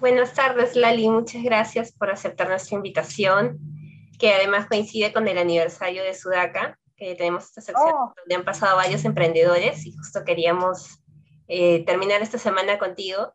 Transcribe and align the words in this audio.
Buenas 0.00 0.32
tardes, 0.32 0.76
Lali. 0.76 1.08
Muchas 1.08 1.42
gracias 1.42 1.90
por 1.90 2.08
aceptar 2.08 2.48
nuestra 2.48 2.76
invitación, 2.76 3.58
que 4.16 4.32
además 4.32 4.68
coincide 4.68 5.12
con 5.12 5.26
el 5.26 5.36
aniversario 5.38 6.04
de 6.04 6.14
Sudaca, 6.14 6.78
que 6.96 7.16
tenemos 7.16 7.46
esta 7.46 7.60
sección 7.62 7.94
oh. 7.94 8.14
donde 8.16 8.34
han 8.36 8.44
pasado 8.44 8.76
varios 8.76 9.04
emprendedores 9.04 9.84
y 9.86 9.92
justo 9.92 10.24
queríamos 10.24 11.00
eh, 11.48 11.84
terminar 11.84 12.22
esta 12.22 12.38
semana 12.38 12.78
contigo, 12.78 13.34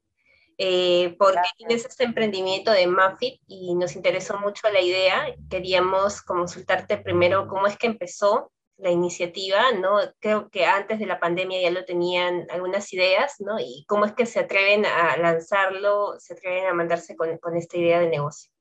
eh, 0.58 1.18
porque 1.20 1.42
tienes 1.58 1.84
este 1.84 2.06
emprendimiento 2.06 2.72
de 2.72 2.88
Mafit 2.88 3.42
y 3.46 3.76
nos 3.76 3.98
interesó 3.98 4.40
mucho 4.40 4.70
la 4.72 4.80
idea. 4.80 5.36
Queríamos 5.50 6.22
consultarte 6.22 6.98
primero 6.98 7.46
cómo 7.50 7.68
es 7.68 7.78
que 7.78 7.88
empezó 7.88 8.54
la 8.84 8.92
iniciativa, 8.92 9.72
¿no? 9.72 9.98
Creo 10.20 10.50
que 10.50 10.66
antes 10.66 11.00
de 11.00 11.06
la 11.06 11.20
pandemia 11.20 11.62
ya 11.62 11.72
lo 11.72 11.86
tenían 11.86 12.46
algunas 12.50 12.92
ideas, 12.94 13.36
¿no? 13.40 13.60
Y 13.60 13.86
cómo 13.88 14.06
es 14.06 14.14
que 14.14 14.26
se 14.26 14.40
atreven 14.40 14.86
a 14.86 15.18
lanzarlo, 15.18 16.20
se 16.20 16.34
atreven 16.34 16.68
a 16.68 16.74
mandarse 16.74 17.16
con, 17.16 17.38
con 17.38 17.56
esta 17.58 17.78
idea 17.78 18.00
de 18.00 18.10
negocio. 18.10 18.52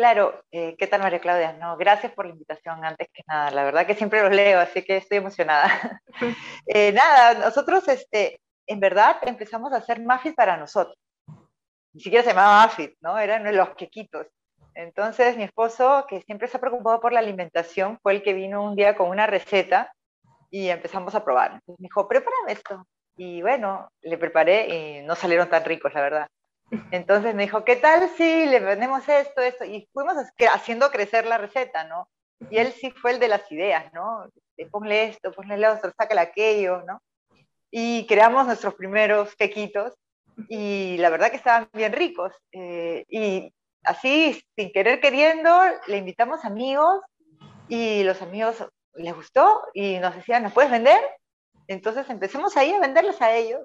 Claro, 0.00 0.42
eh, 0.50 0.76
¿qué 0.78 0.86
tal 0.86 1.02
María 1.02 1.20
Claudia? 1.20 1.52
No, 1.52 1.76
gracias 1.76 2.12
por 2.12 2.24
la 2.24 2.32
invitación 2.32 2.82
antes 2.82 3.08
que 3.12 3.22
nada. 3.26 3.50
La 3.50 3.64
verdad 3.64 3.86
que 3.86 3.94
siempre 3.94 4.22
los 4.22 4.32
leo, 4.32 4.58
así 4.58 4.82
que 4.82 4.96
estoy 4.96 5.18
emocionada. 5.18 6.00
eh, 6.66 6.90
nada, 6.92 7.34
nosotros, 7.34 7.86
este, 7.86 8.40
en 8.66 8.80
verdad, 8.80 9.18
empezamos 9.22 9.72
a 9.74 9.76
hacer 9.76 10.00
Mafit 10.00 10.34
para 10.34 10.56
nosotros. 10.56 10.96
Ni 11.92 12.00
siquiera 12.00 12.24
se 12.24 12.30
llamaba 12.30 12.62
Mafit, 12.62 12.94
¿no? 13.02 13.18
Eran 13.18 13.54
los 13.54 13.74
quequitos. 13.74 14.26
Entonces 14.74 15.36
mi 15.36 15.42
esposo, 15.42 16.06
que 16.08 16.22
siempre 16.22 16.48
se 16.48 16.56
ha 16.56 16.60
preocupado 16.60 17.00
por 17.00 17.12
la 17.12 17.20
alimentación, 17.20 17.98
fue 18.02 18.12
el 18.12 18.22
que 18.22 18.34
vino 18.34 18.62
un 18.62 18.76
día 18.76 18.96
con 18.96 19.08
una 19.08 19.26
receta 19.26 19.92
y 20.50 20.68
empezamos 20.68 21.14
a 21.14 21.24
probar. 21.24 21.52
Entonces 21.52 21.80
me 21.80 21.86
dijo, 21.86 22.08
prepárame 22.08 22.52
esto. 22.52 22.86
Y 23.16 23.42
bueno, 23.42 23.90
le 24.02 24.16
preparé 24.18 24.68
y 24.68 25.02
no 25.02 25.14
salieron 25.14 25.48
tan 25.48 25.64
ricos, 25.64 25.92
la 25.94 26.00
verdad. 26.00 26.28
Entonces 26.90 27.34
me 27.34 27.42
dijo, 27.42 27.64
¿qué 27.64 27.76
tal 27.76 28.08
si 28.10 28.46
le 28.46 28.60
ponemos 28.60 29.08
esto, 29.08 29.42
esto? 29.42 29.64
Y 29.64 29.88
fuimos 29.92 30.14
haciendo 30.52 30.90
crecer 30.90 31.26
la 31.26 31.38
receta, 31.38 31.84
¿no? 31.84 32.08
Y 32.48 32.58
él 32.58 32.72
sí 32.72 32.90
fue 32.90 33.12
el 33.12 33.20
de 33.20 33.28
las 33.28 33.50
ideas, 33.52 33.92
¿no? 33.92 34.26
Ponle 34.70 35.04
esto, 35.04 35.32
ponle 35.32 35.58
lo 35.58 35.72
otro, 35.72 35.92
sácale 35.98 36.20
aquello, 36.20 36.82
¿no? 36.86 37.02
Y 37.70 38.06
creamos 38.06 38.46
nuestros 38.46 38.74
primeros 38.74 39.34
quequitos 39.36 39.94
y 40.48 40.96
la 40.98 41.10
verdad 41.10 41.30
que 41.30 41.36
estaban 41.36 41.68
bien 41.72 41.92
ricos. 41.92 42.32
Eh, 42.52 43.04
y 43.08 43.52
así, 43.84 44.42
sin 44.56 44.72
querer 44.72 45.00
queriendo, 45.00 45.50
le 45.86 45.98
invitamos 45.98 46.44
amigos 46.44 47.00
y 47.68 48.02
los 48.02 48.20
amigos 48.22 48.64
les 48.94 49.14
gustó 49.14 49.62
y 49.74 49.98
nos 49.98 50.14
decían, 50.14 50.42
¿nos 50.42 50.52
puedes 50.52 50.70
vender? 50.70 51.00
Entonces 51.68 52.08
empecemos 52.10 52.56
ahí 52.56 52.72
a 52.72 52.80
venderles 52.80 53.20
a 53.22 53.32
ellos. 53.32 53.62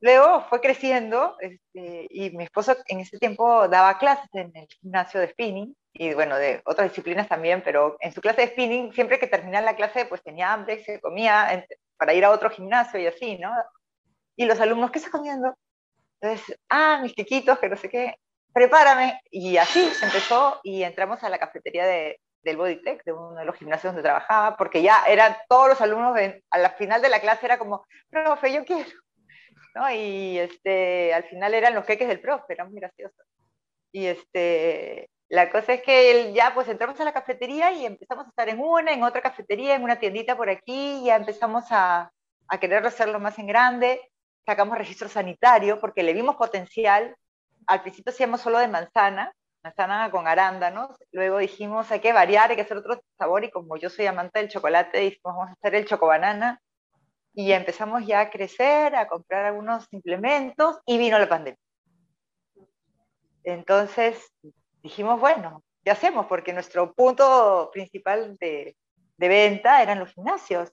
Luego 0.00 0.42
fue 0.48 0.60
creciendo 0.60 1.36
este, 1.40 2.06
y 2.10 2.30
mi 2.30 2.44
esposo 2.44 2.76
en 2.86 3.00
ese 3.00 3.18
tiempo 3.18 3.68
daba 3.68 3.98
clases 3.98 4.28
en 4.34 4.54
el 4.54 4.66
gimnasio 4.66 5.20
de 5.20 5.28
spinning 5.28 5.76
y 5.92 6.12
bueno, 6.12 6.36
de 6.36 6.60
otras 6.64 6.90
disciplinas 6.90 7.28
también, 7.28 7.62
pero 7.62 7.96
en 8.00 8.12
su 8.12 8.20
clase 8.20 8.42
de 8.42 8.48
spinning, 8.48 8.92
siempre 8.92 9.18
que 9.18 9.28
terminaba 9.28 9.64
la 9.64 9.76
clase, 9.76 10.06
pues 10.06 10.22
tenía 10.22 10.52
hambre, 10.52 10.82
se 10.84 11.00
comía 11.00 11.64
para 11.96 12.12
ir 12.14 12.24
a 12.24 12.30
otro 12.30 12.50
gimnasio 12.50 12.98
y 12.98 13.06
así, 13.06 13.38
¿no? 13.38 13.52
Y 14.36 14.44
los 14.44 14.60
alumnos, 14.60 14.90
¿qué 14.90 14.98
estás 14.98 15.12
comiendo? 15.12 15.56
Entonces, 16.20 16.58
ah, 16.68 16.98
mis 17.00 17.14
chiquitos, 17.14 17.58
que 17.58 17.68
no 17.68 17.76
sé 17.76 17.88
qué 17.88 18.16
prepárame. 18.54 19.20
Y 19.30 19.58
así 19.58 19.92
empezó 20.00 20.60
y 20.62 20.82
entramos 20.82 21.22
a 21.22 21.28
la 21.28 21.38
cafetería 21.38 21.84
de, 21.84 22.20
del 22.42 22.56
Bodytech, 22.56 23.04
de 23.04 23.12
uno 23.12 23.34
de 23.34 23.44
los 23.44 23.56
gimnasios 23.56 23.92
donde 23.92 24.08
trabajaba, 24.08 24.56
porque 24.56 24.80
ya 24.80 25.02
eran 25.06 25.36
todos 25.48 25.68
los 25.68 25.80
alumnos, 25.80 26.16
a 26.50 26.58
la 26.58 26.70
final 26.70 27.02
de 27.02 27.08
la 27.10 27.20
clase 27.20 27.44
era 27.44 27.58
como, 27.58 27.84
profe, 28.08 28.52
yo 28.52 28.64
quiero. 28.64 28.88
¿No? 29.74 29.90
Y 29.90 30.38
este, 30.38 31.12
al 31.12 31.24
final 31.24 31.52
eran 31.52 31.74
los 31.74 31.84
queques 31.84 32.06
del 32.06 32.20
profe, 32.20 32.52
era 32.52 32.64
muy 32.64 32.78
gracioso. 32.78 33.20
Y 33.90 34.06
este, 34.06 35.10
la 35.28 35.50
cosa 35.50 35.74
es 35.74 35.82
que 35.82 36.32
ya 36.32 36.54
pues 36.54 36.68
entramos 36.68 37.00
a 37.00 37.04
la 37.04 37.12
cafetería 37.12 37.72
y 37.72 37.84
empezamos 37.84 38.26
a 38.26 38.28
estar 38.28 38.48
en 38.48 38.60
una, 38.60 38.92
en 38.92 39.02
otra 39.02 39.20
cafetería, 39.20 39.74
en 39.74 39.82
una 39.82 39.98
tiendita 39.98 40.36
por 40.36 40.48
aquí, 40.48 41.02
ya 41.04 41.16
empezamos 41.16 41.64
a, 41.70 42.12
a 42.48 42.60
querer 42.60 42.86
hacerlo 42.86 43.18
más 43.18 43.36
en 43.38 43.48
grande, 43.48 44.00
sacamos 44.46 44.78
registro 44.78 45.08
sanitario 45.08 45.80
porque 45.80 46.04
le 46.04 46.12
vimos 46.12 46.36
potencial 46.36 47.16
al 47.66 47.82
principio 47.82 48.10
hacíamos 48.10 48.40
solo 48.40 48.58
de 48.58 48.68
manzana, 48.68 49.32
manzana 49.62 50.10
con 50.10 50.26
arándanos, 50.26 50.96
luego 51.12 51.38
dijimos 51.38 51.90
hay 51.90 52.00
que 52.00 52.12
variar, 52.12 52.50
hay 52.50 52.56
que 52.56 52.62
hacer 52.62 52.76
otro 52.76 53.00
sabor 53.18 53.44
y 53.44 53.50
como 53.50 53.76
yo 53.76 53.90
soy 53.90 54.06
amante 54.06 54.38
del 54.38 54.48
chocolate, 54.48 54.98
dijimos 54.98 55.34
vamos 55.34 55.48
a 55.48 55.52
hacer 55.52 55.74
el 55.74 55.86
chocobanana 55.86 56.60
y 57.34 57.52
empezamos 57.52 58.06
ya 58.06 58.20
a 58.20 58.30
crecer, 58.30 58.94
a 58.94 59.08
comprar 59.08 59.44
algunos 59.44 59.86
implementos 59.92 60.78
y 60.86 60.98
vino 60.98 61.18
la 61.18 61.28
pandemia. 61.28 61.58
Entonces 63.42 64.32
dijimos, 64.82 65.20
bueno, 65.20 65.62
¿qué 65.84 65.90
hacemos? 65.90 66.26
Porque 66.26 66.52
nuestro 66.52 66.92
punto 66.92 67.70
principal 67.72 68.36
de, 68.38 68.76
de 69.16 69.28
venta 69.28 69.82
eran 69.82 69.98
los 69.98 70.12
gimnasios 70.12 70.72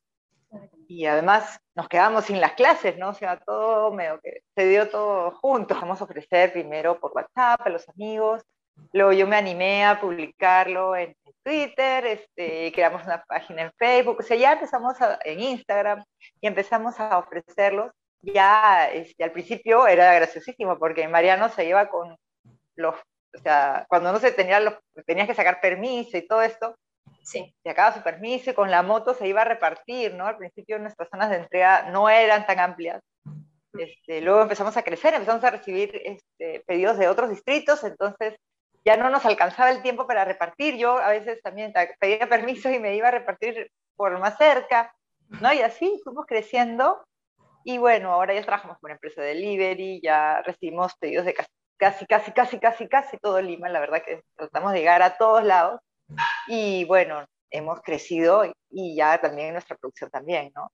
y 0.91 1.06
además 1.06 1.62
nos 1.74 1.88
quedamos 1.88 2.25
sin 2.25 2.41
las 2.41 2.52
clases, 2.53 2.97
¿no? 2.97 3.09
O 3.09 3.13
sea, 3.13 3.40
todo 3.40 3.91
medio 3.94 4.19
que 4.22 4.41
se 4.56 4.68
dio 4.68 4.90
todo 4.90 5.31
junto. 5.31 5.74
Vamos 5.75 6.02
a 6.02 6.03
ofrecer 6.03 6.52
primero 6.52 7.00
por 7.00 7.13
WhatsApp 7.16 7.62
a 7.66 7.69
los 7.69 7.88
amigos, 7.88 8.44
luego 8.91 9.13
yo 9.13 9.25
me 9.25 9.38
animé 9.38 9.85
a 9.85 10.02
publicarlo 10.02 10.96
en 10.97 11.16
Twitter, 11.44 12.06
este, 12.06 12.74
creamos 12.74 13.06
una 13.06 13.24
página 13.24 13.63
en 13.63 13.72
Facebook, 13.78 14.18
o 14.19 14.24
sea, 14.24 14.35
ya 14.35 14.52
empezamos 14.53 14.97
en 15.24 15.40
Instagram 15.40 16.03
y 16.41 16.47
empezamos 16.47 17.00
a 17.00 17.18
ofrecerlos. 17.18 17.91
Ya 18.22 18.90
este, 18.91 19.23
al 19.23 19.31
principio 19.31 19.88
era 19.88 20.13
graciosísimo 20.13 20.78
porque 20.78 21.08
Mariano 21.08 21.47
se 21.50 21.66
iba 21.66 21.90
con 21.90 22.18
los, 22.75 22.96
o 22.96 23.38
sea, 23.41 23.85
cuando 23.88 24.12
no 24.12 24.19
se 24.19 24.31
tenía 24.31 24.59
los, 24.59 24.75
tenías 25.06 25.28
que 25.28 25.35
sacar 25.35 25.62
permiso 25.62 26.18
y 26.18 26.28
todo 26.28 26.41
esto, 26.41 26.75
Sí. 27.24 27.54
Se 27.64 27.70
acaba 27.70 27.94
su 27.94 28.02
permiso 28.02 28.52
y 28.52 28.54
con 28.54 28.72
la 28.72 28.82
moto 28.82 29.14
se 29.14 29.28
iba 29.28 29.42
a 29.42 29.46
repartir, 29.46 30.16
¿no? 30.16 30.28
Al 30.28 30.38
principio 30.38 30.80
nuestras 30.80 31.09
zonas 31.09 31.30
de 31.30 31.38
entrega 31.38 31.90
no 31.92 32.09
eran 32.09 32.46
tan 32.46 32.59
amplias. 32.59 33.02
Este, 33.74 34.22
luego 34.22 34.42
empezamos 34.42 34.76
a 34.76 34.84
crecer, 34.84 35.14
empezamos 35.14 35.44
a 35.44 35.52
recibir 35.52 36.02
este, 36.04 36.62
pedidos 36.66 36.98
de 36.98 37.08
otros 37.08 37.30
distritos, 37.30 37.84
entonces 37.84 38.36
ya 38.84 38.98
no 38.98 39.09
nos 39.09 39.26
alcanzaba 39.26 39.72
el 39.72 39.82
tiempo 39.82 40.08
para 40.08 40.26
repartir. 40.26 40.76
Yo 40.76 40.98
a 40.98 41.09
veces 41.09 41.42
también 41.42 41.74
pedía 42.00 42.28
permiso 42.28 42.70
y 42.70 42.80
me 42.80 42.96
iba 42.96 43.08
a 43.08 43.12
repartir 43.12 43.72
por 43.96 44.18
más 44.20 44.38
cerca, 44.38 44.94
¿no? 45.42 45.53
Y 45.53 45.62
así 45.62 46.02
fuimos 46.03 46.26
creciendo. 46.26 47.03
Y 47.64 47.78
bueno, 47.78 48.12
ahora 48.12 48.34
ya 48.34 48.42
trabajamos 48.42 48.80
con 48.80 48.90
una 48.90 48.96
empresa 48.96 49.22
de 49.22 49.36
delivery, 49.36 50.02
ya 50.02 50.42
recibimos 50.42 50.96
pedidos 50.96 51.26
de 51.26 51.36
casi, 51.36 51.50
casi, 51.78 52.06
casi, 52.08 52.32
casi, 52.32 52.59
casi, 52.59 52.88
casi 52.88 53.18
todo 53.18 53.40
Lima. 53.40 53.70
La 53.70 53.80
verdad 53.80 54.02
que 54.03 54.24
tratamos 54.36 54.74
de 54.74 54.80
llegar 54.80 55.02
a 55.03 55.18
todos 55.18 55.44
lados. 55.44 55.80
Y 56.47 56.85
bueno, 56.85 57.25
hemos 57.50 57.81
crecido 57.81 58.44
y 58.69 58.96
ya 58.96 59.19
también 59.19 59.53
nuestra 59.53 59.75
producción 59.78 60.09
también, 60.09 60.52
¿no? 60.56 60.72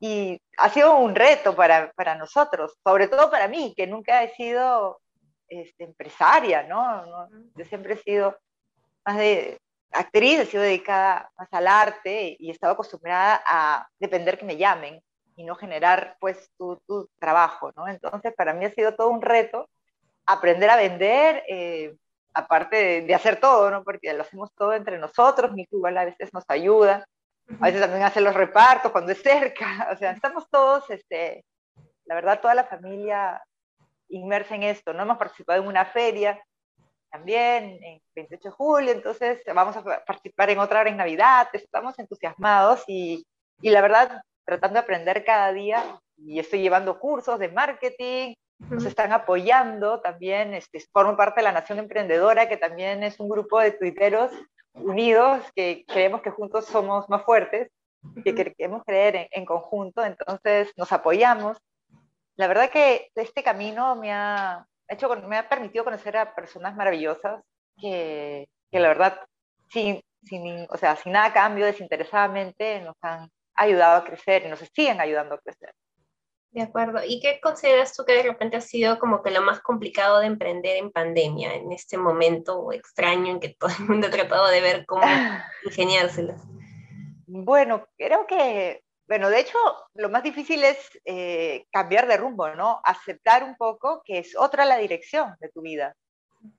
Y 0.00 0.40
ha 0.58 0.68
sido 0.68 0.96
un 0.98 1.14
reto 1.14 1.54
para, 1.54 1.92
para 1.92 2.14
nosotros, 2.14 2.74
sobre 2.82 3.08
todo 3.08 3.30
para 3.30 3.48
mí, 3.48 3.72
que 3.76 3.86
nunca 3.86 4.22
he 4.22 4.34
sido 4.34 5.00
este, 5.48 5.84
empresaria, 5.84 6.62
¿no? 6.64 7.28
Yo 7.54 7.64
siempre 7.64 7.94
he 7.94 7.98
sido 7.98 8.36
más 9.04 9.16
de 9.18 9.58
actriz, 9.92 10.40
he 10.40 10.46
sido 10.46 10.62
dedicada 10.62 11.30
más 11.38 11.48
al 11.52 11.68
arte 11.68 12.36
y 12.38 12.48
he 12.48 12.52
estado 12.52 12.72
acostumbrada 12.72 13.42
a 13.46 13.88
depender 13.98 14.38
que 14.38 14.44
me 14.44 14.56
llamen 14.56 15.00
y 15.36 15.44
no 15.44 15.54
generar 15.54 16.16
pues 16.20 16.50
tu, 16.58 16.80
tu 16.86 17.08
trabajo, 17.18 17.72
¿no? 17.76 17.88
Entonces 17.88 18.34
para 18.34 18.54
mí 18.54 18.64
ha 18.64 18.70
sido 18.70 18.94
todo 18.94 19.08
un 19.08 19.22
reto 19.22 19.68
aprender 20.26 20.70
a 20.70 20.76
vender, 20.76 21.44
eh, 21.48 21.94
aparte 22.34 23.02
de, 23.02 23.14
hacer 23.14 23.40
todo, 23.40 23.70
¿no? 23.70 23.84
Porque 23.84 24.12
lo 24.12 24.22
hacemos 24.22 24.52
todo 24.54 24.72
entre 24.74 24.98
nosotros, 24.98 25.52
mi 25.52 25.66
igual 25.70 25.96
a 25.96 26.04
veces 26.04 26.32
nos 26.34 26.44
ayuda, 26.48 27.06
a 27.60 27.66
veces 27.66 27.80
también 27.80 28.02
hace 28.02 28.20
los 28.20 28.34
repartos 28.34 28.92
cuando 28.92 29.12
es 29.12 29.22
cerca, 29.22 29.88
o 29.92 29.96
sea, 29.96 30.10
estamos 30.10 30.48
todos, 30.50 30.88
este, 30.90 31.44
la 32.04 32.14
verdad, 32.16 32.40
toda 32.40 32.54
la 32.54 32.64
familia 32.64 33.40
inmersa 34.08 34.54
en 34.56 34.64
esto, 34.64 34.92
¿no? 34.92 35.02
Hemos 35.02 35.18
participado 35.18 35.62
en 35.62 35.68
una 35.68 35.84
feria 35.84 36.42
también, 37.10 37.78
en 37.82 38.00
28 38.16 38.48
de 38.48 38.50
julio, 38.50 38.92
entonces 38.92 39.40
vamos 39.54 39.76
a 39.76 40.04
participar 40.04 40.50
en 40.50 40.58
otra 40.58 40.82
en 40.82 40.96
Navidad, 40.96 41.48
estamos 41.52 41.96
entusiasmados 41.98 42.82
y, 42.88 43.24
y 43.62 43.70
la 43.70 43.80
verdad, 43.80 44.20
tratando 44.44 44.74
de 44.74 44.80
aprender 44.80 45.24
cada 45.24 45.52
día 45.52 46.00
y 46.16 46.40
estoy 46.40 46.60
llevando 46.62 46.98
cursos 46.98 47.38
de 47.38 47.48
marketing, 47.48 48.34
nos 48.70 48.84
están 48.84 49.12
apoyando 49.12 50.00
también, 50.00 50.54
este, 50.54 50.80
formo 50.92 51.16
parte 51.16 51.40
de 51.40 51.44
la 51.44 51.52
Nación 51.52 51.78
Emprendedora, 51.78 52.48
que 52.48 52.56
también 52.56 53.02
es 53.02 53.20
un 53.20 53.28
grupo 53.28 53.60
de 53.60 53.72
tuiteros 53.72 54.32
unidos 54.74 55.42
que 55.54 55.84
creemos 55.86 56.22
que 56.22 56.30
juntos 56.30 56.66
somos 56.66 57.08
más 57.08 57.22
fuertes, 57.24 57.70
que 58.22 58.34
queremos 58.34 58.82
creer 58.84 59.28
en, 59.30 59.44
conjunto, 59.44 60.04
entonces 60.04 60.72
nos 60.76 60.92
apoyamos. 60.92 61.56
La 62.36 62.48
verdad 62.48 62.70
que 62.70 63.10
este 63.14 63.42
camino 63.42 63.96
me 63.96 64.12
ha, 64.12 64.66
hecho, 64.88 65.14
me 65.22 65.38
ha 65.38 65.48
permitido 65.48 65.84
conocer 65.84 66.16
a 66.16 66.34
personas 66.34 66.74
maravillosas 66.74 67.42
que, 67.80 68.48
que 68.70 68.80
la 68.80 68.88
verdad, 68.88 69.20
sin, 69.68 70.02
sin, 70.24 70.66
o 70.68 70.76
sea, 70.76 70.96
sin 70.96 71.12
nada 71.12 71.32
cambio, 71.32 71.64
desinteresadamente, 71.64 72.80
nos 72.80 72.96
han 73.00 73.30
ayudado 73.54 73.98
a 73.98 74.04
crecer 74.04 74.44
y 74.44 74.48
nos 74.48 74.60
siguen 74.74 75.00
ayudando 75.00 75.36
a 75.36 75.38
crecer. 75.38 75.72
De 76.54 76.62
acuerdo. 76.62 77.00
¿Y 77.04 77.18
qué 77.18 77.40
consideras 77.42 77.96
tú 77.96 78.04
que 78.04 78.12
de 78.12 78.22
repente 78.22 78.56
ha 78.56 78.60
sido 78.60 79.00
como 79.00 79.24
que 79.24 79.32
lo 79.32 79.42
más 79.42 79.58
complicado 79.58 80.20
de 80.20 80.26
emprender 80.26 80.76
en 80.76 80.92
pandemia, 80.92 81.52
en 81.52 81.72
este 81.72 81.98
momento 81.98 82.70
extraño 82.70 83.32
en 83.32 83.40
que 83.40 83.48
todo 83.48 83.72
el 83.76 83.88
mundo 83.88 84.06
ha 84.06 84.10
tratado 84.10 84.46
de 84.46 84.60
ver 84.60 84.86
cómo 84.86 85.02
ingeniárselas? 85.64 86.40
Bueno, 87.26 87.88
creo 87.98 88.28
que, 88.28 88.84
bueno, 89.08 89.30
de 89.30 89.40
hecho, 89.40 89.58
lo 89.94 90.08
más 90.10 90.22
difícil 90.22 90.62
es 90.62 90.78
eh, 91.04 91.66
cambiar 91.72 92.06
de 92.06 92.18
rumbo, 92.18 92.48
¿no? 92.50 92.80
Aceptar 92.84 93.42
un 93.42 93.56
poco 93.56 94.02
que 94.04 94.18
es 94.18 94.36
otra 94.38 94.64
la 94.64 94.76
dirección 94.76 95.34
de 95.40 95.48
tu 95.48 95.60
vida. 95.60 95.96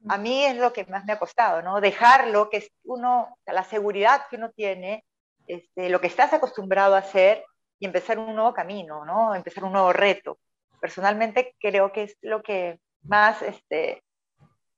A 0.09 0.17
mí 0.17 0.43
es 0.43 0.57
lo 0.57 0.73
que 0.73 0.83
más 0.87 1.05
me 1.05 1.13
ha 1.13 1.19
costado, 1.19 1.61
¿no? 1.61 1.79
Dejarlo, 1.79 2.49
que 2.49 2.57
es 2.57 2.69
uno, 2.83 3.37
la 3.45 3.63
seguridad 3.63 4.23
que 4.29 4.35
uno 4.35 4.51
tiene, 4.51 5.05
este, 5.47 5.87
lo 5.87 6.01
que 6.01 6.07
estás 6.07 6.33
acostumbrado 6.33 6.95
a 6.95 6.99
hacer, 6.99 7.45
y 7.79 7.85
empezar 7.85 8.19
un 8.19 8.35
nuevo 8.35 8.53
camino, 8.53 9.05
¿no? 9.05 9.35
Empezar 9.35 9.63
un 9.63 9.73
nuevo 9.73 9.93
reto. 9.93 10.39
Personalmente 10.79 11.55
creo 11.59 11.91
que 11.91 12.03
es 12.03 12.17
lo 12.21 12.41
que 12.41 12.79
más, 13.03 13.41
este, 13.41 14.03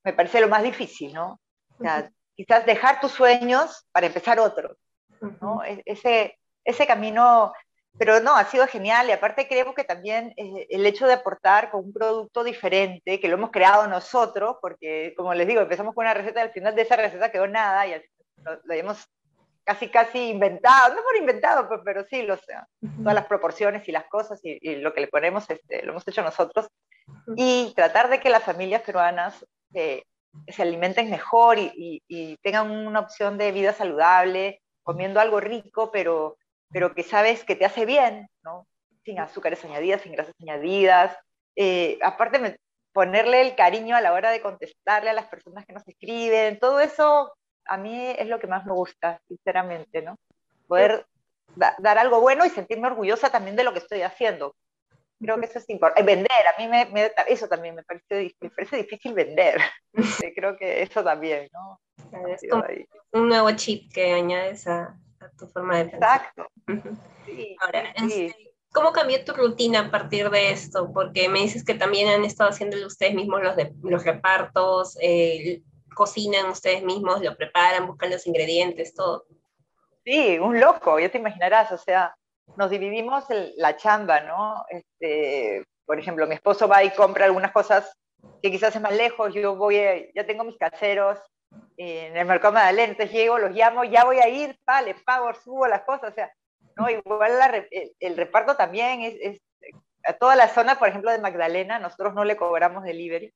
me 0.03 0.13
parece 0.13 0.41
lo 0.41 0.47
más 0.47 0.63
difícil, 0.63 1.13
¿no? 1.13 1.39
O 1.79 1.83
sea, 1.83 2.09
quizás 2.35 2.65
dejar 2.65 2.99
tus 2.99 3.11
sueños 3.11 3.87
para 3.91 4.07
empezar 4.07 4.39
otros, 4.39 4.77
¿no? 5.41 5.63
E-, 5.63 5.81
ese, 5.85 6.37
ese 6.63 6.87
camino, 6.87 7.53
pero 7.97 8.19
no, 8.19 8.35
ha 8.35 8.45
sido 8.45 8.67
genial 8.67 9.09
y 9.09 9.11
aparte 9.11 9.47
creo 9.47 9.73
que 9.73 9.83
también 9.83 10.33
eh, 10.37 10.67
el 10.69 10.85
hecho 10.85 11.07
de 11.07 11.13
aportar 11.13 11.71
con 11.71 11.85
un 11.85 11.93
producto 11.93 12.43
diferente, 12.43 13.19
que 13.19 13.27
lo 13.27 13.35
hemos 13.35 13.51
creado 13.51 13.87
nosotros, 13.87 14.57
porque 14.61 15.13
como 15.15 15.33
les 15.33 15.47
digo, 15.47 15.61
empezamos 15.61 15.93
con 15.93 16.05
una 16.05 16.13
receta 16.13 16.39
y 16.39 16.43
al 16.43 16.51
final 16.51 16.75
de 16.75 16.81
esa 16.81 16.95
receta 16.95 17.31
quedó 17.31 17.47
nada 17.47 17.87
y 17.87 18.01
lo, 18.43 18.59
lo 18.63 18.73
hemos 18.73 19.07
casi 19.67 19.89
casi 19.89 20.29
inventado, 20.29 20.95
no 20.95 21.03
por 21.03 21.17
inventado, 21.17 21.67
pues, 21.67 21.81
pero, 21.83 22.05
sí, 22.05 22.21
lo 22.21 22.37
sea, 22.37 22.65
todas 22.99 23.13
las 23.13 23.25
proporciones 23.25 23.85
y 23.89 23.91
las 23.91 24.05
cosas 24.05 24.39
y, 24.41 24.77
lo 24.77 24.93
que 24.93 25.01
le 25.01 25.07
ponemos 25.07 25.49
este, 25.49 25.83
lo 25.83 25.91
hemos 25.91 26.07
hecho 26.07 26.21
nosotros. 26.21 26.69
Y 27.35 27.73
tratar 27.75 28.09
de 28.09 28.21
que 28.21 28.29
las 28.29 28.43
familias 28.43 28.81
peruanas 28.83 29.45
eh, 29.73 30.03
se 30.47 30.61
alimenten 30.61 31.09
mejor 31.09 31.57
y, 31.59 32.01
tengan 32.41 32.71
una 32.71 33.01
opción 33.01 33.37
de 33.37 33.51
vida 33.51 33.73
saludable, 33.73 34.61
comiendo 34.83 35.19
algo 35.19 35.41
rico, 35.41 35.91
pero, 35.91 36.37
pero 36.71 36.95
que 36.95 37.03
sabes 37.03 37.43
que 37.43 37.57
te 37.57 37.65
hace 37.65 37.85
bien, 37.85 38.29
¿no? 38.43 38.65
Sin 39.03 39.19
azúcares 39.19 39.65
añadidas, 39.65 40.01
sin 40.01 40.13
grasas 40.13 40.35
añadidas. 40.41 41.13
Eh, 41.57 41.99
aparte, 42.01 42.57
ponerle 42.93 43.41
el 43.41 43.55
cariño 43.55 43.97
a 43.97 44.01
la 44.01 44.13
hora 44.13 44.31
de 44.31 44.41
contestarle 44.41 45.09
a 45.09 45.13
las 45.13 45.25
personas 45.25 45.65
que 45.65 45.73
nos 45.73 45.85
escriben, 45.85 46.57
todo 46.57 46.79
eso 46.79 47.33
a 47.67 47.77
mí 47.77 48.07
es 48.17 48.27
lo 48.27 48.39
que 48.39 48.47
más 48.47 48.65
me 48.65 48.73
gusta, 48.73 49.21
sinceramente, 49.27 50.01
¿no? 50.01 50.17
Poder 50.67 51.05
dar 51.55 51.97
algo 51.97 52.21
bueno 52.21 52.45
y 52.45 52.49
sentirme 52.49 52.87
orgullosa 52.87 53.29
también 53.29 53.55
de 53.55 53.63
lo 53.63 53.73
que 53.73 53.79
estoy 53.79 54.01
haciendo. 54.01 54.55
Creo 55.19 55.39
que 55.39 55.45
eso 55.47 55.59
es 55.59 55.69
importante. 55.69 56.03
Vender, 56.03 56.29
a 56.31 56.61
mí 56.61 56.67
me, 56.67 57.11
eso 57.27 57.47
también 57.47 57.75
me 57.75 57.83
parece, 57.83 58.35
me 58.39 58.49
parece 58.51 58.77
difícil 58.77 59.13
vender. 59.13 59.59
Creo 60.35 60.57
que 60.57 60.83
eso 60.83 61.03
también, 61.03 61.49
¿no? 61.51 61.79
Es 62.29 62.41
como 62.49 62.63
un 63.13 63.27
nuevo 63.27 63.51
chip 63.51 63.91
que 63.91 64.13
añades 64.13 64.67
a, 64.67 64.95
tu 65.37 65.47
forma 65.47 65.77
de 65.77 65.85
pensar. 65.85 66.21
Exacto. 66.21 66.47
Ahora, 67.61 67.93
este, 67.95 68.35
¿cómo 68.71 68.91
cambió 68.91 69.23
tu 69.25 69.33
rutina 69.33 69.79
a 69.79 69.91
partir 69.91 70.29
de 70.29 70.51
esto? 70.51 70.91
Porque 70.93 71.27
me 71.29 71.39
dices 71.39 71.65
que 71.65 71.73
también 71.73 72.07
han 72.09 72.23
estado 72.23 72.51
haciendo 72.51 72.77
ustedes 72.85 73.15
mismos 73.15 73.41
los, 73.41 73.55
de, 73.55 73.73
los 73.81 74.03
repartos, 74.05 74.97
eh, 75.01 75.63
cocinan 75.97 76.51
ustedes 76.51 76.83
mismos, 76.83 77.21
lo 77.21 77.35
preparan, 77.35 77.87
buscan 77.87 78.11
los 78.11 78.27
ingredientes, 78.27 78.93
todo. 78.93 79.25
Sí, 80.05 80.37
un 80.37 80.59
loco, 80.59 80.99
ya 80.99 81.09
te 81.09 81.17
imaginarás, 81.17 81.71
o 81.71 81.77
sea, 81.77 82.15
nos 82.55 82.69
dividimos 82.69 83.25
la 83.55 83.75
chamba, 83.75 84.21
¿no? 84.21 84.63
Este, 84.69 85.65
por 85.85 85.99
ejemplo, 85.99 86.27
mi 86.27 86.35
esposo 86.35 86.67
va 86.67 86.83
y 86.83 86.91
compra 86.91 87.25
algunas 87.25 87.51
cosas 87.51 87.91
que 88.41 88.51
quizás 88.51 88.75
es 88.75 88.81
más 88.81 88.95
lejos, 88.95 89.33
yo 89.33 89.55
voy, 89.55 90.11
ya 90.13 90.25
tengo 90.25 90.43
mis 90.43 90.57
caseros 90.57 91.17
en 91.77 92.15
el 92.15 92.25
mercado 92.25 92.53
Magdalena, 92.53 92.91
entonces 92.91 93.13
llego, 93.13 93.39
los 93.39 93.51
llamo, 93.51 93.83
ya 93.83 94.05
voy 94.05 94.19
a 94.19 94.29
ir, 94.29 94.57
pa, 94.63 94.81
les 94.81 95.01
pago, 95.03 95.33
subo 95.33 95.67
las 95.67 95.81
cosas, 95.81 96.11
o 96.11 96.15
sea, 96.15 96.31
¿no? 96.75 96.89
Igual 96.89 97.31
el, 97.99 98.17
reparto 98.17 98.55
también 98.55 99.01
es, 99.01 99.15
es, 99.19 99.41
a 100.05 100.13
toda 100.13 100.35
la 100.35 100.47
zona, 100.47 100.77
por 100.77 100.89
ejemplo, 100.89 101.11
de 101.11 101.19
Magdalena, 101.19 101.79
nosotros 101.79 102.13
no 102.13 102.23
le 102.23 102.37
cobramos 102.37 102.83
delivery, 102.83 103.33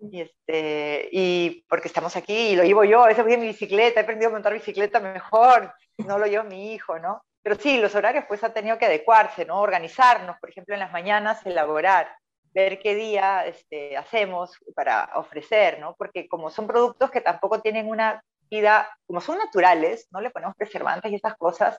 y, 0.00 0.20
este, 0.20 1.08
y 1.12 1.64
porque 1.68 1.88
estamos 1.88 2.16
aquí 2.16 2.50
y 2.50 2.56
lo 2.56 2.62
llevo 2.62 2.84
yo, 2.84 3.02
a 3.02 3.08
veces 3.08 3.24
voy 3.24 3.34
en 3.34 3.40
mi 3.40 3.48
bicicleta, 3.48 4.00
he 4.00 4.02
aprendido 4.02 4.30
a 4.30 4.32
montar 4.32 4.52
bicicleta 4.52 5.00
mejor, 5.00 5.72
no 5.98 6.18
lo 6.18 6.26
llevo 6.26 6.44
mi 6.44 6.72
hijo, 6.72 6.98
¿no? 6.98 7.22
Pero 7.42 7.56
sí, 7.56 7.78
los 7.78 7.94
horarios 7.94 8.24
pues 8.28 8.42
han 8.44 8.54
tenido 8.54 8.78
que 8.78 8.86
adecuarse, 8.86 9.44
¿no? 9.44 9.60
Organizarnos, 9.60 10.38
por 10.38 10.50
ejemplo, 10.50 10.74
en 10.74 10.80
las 10.80 10.92
mañanas 10.92 11.44
elaborar, 11.46 12.10
ver 12.52 12.78
qué 12.78 12.94
día 12.94 13.46
este, 13.46 13.96
hacemos 13.96 14.58
para 14.74 15.10
ofrecer, 15.14 15.80
¿no? 15.80 15.94
Porque 15.96 16.28
como 16.28 16.50
son 16.50 16.66
productos 16.66 17.10
que 17.10 17.20
tampoco 17.20 17.60
tienen 17.60 17.88
una 17.88 18.22
vida, 18.50 18.90
como 19.06 19.20
son 19.20 19.38
naturales, 19.38 20.08
no 20.10 20.20
le 20.20 20.30
ponemos 20.30 20.56
preservantes 20.56 21.10
y 21.10 21.16
estas 21.16 21.36
cosas, 21.36 21.78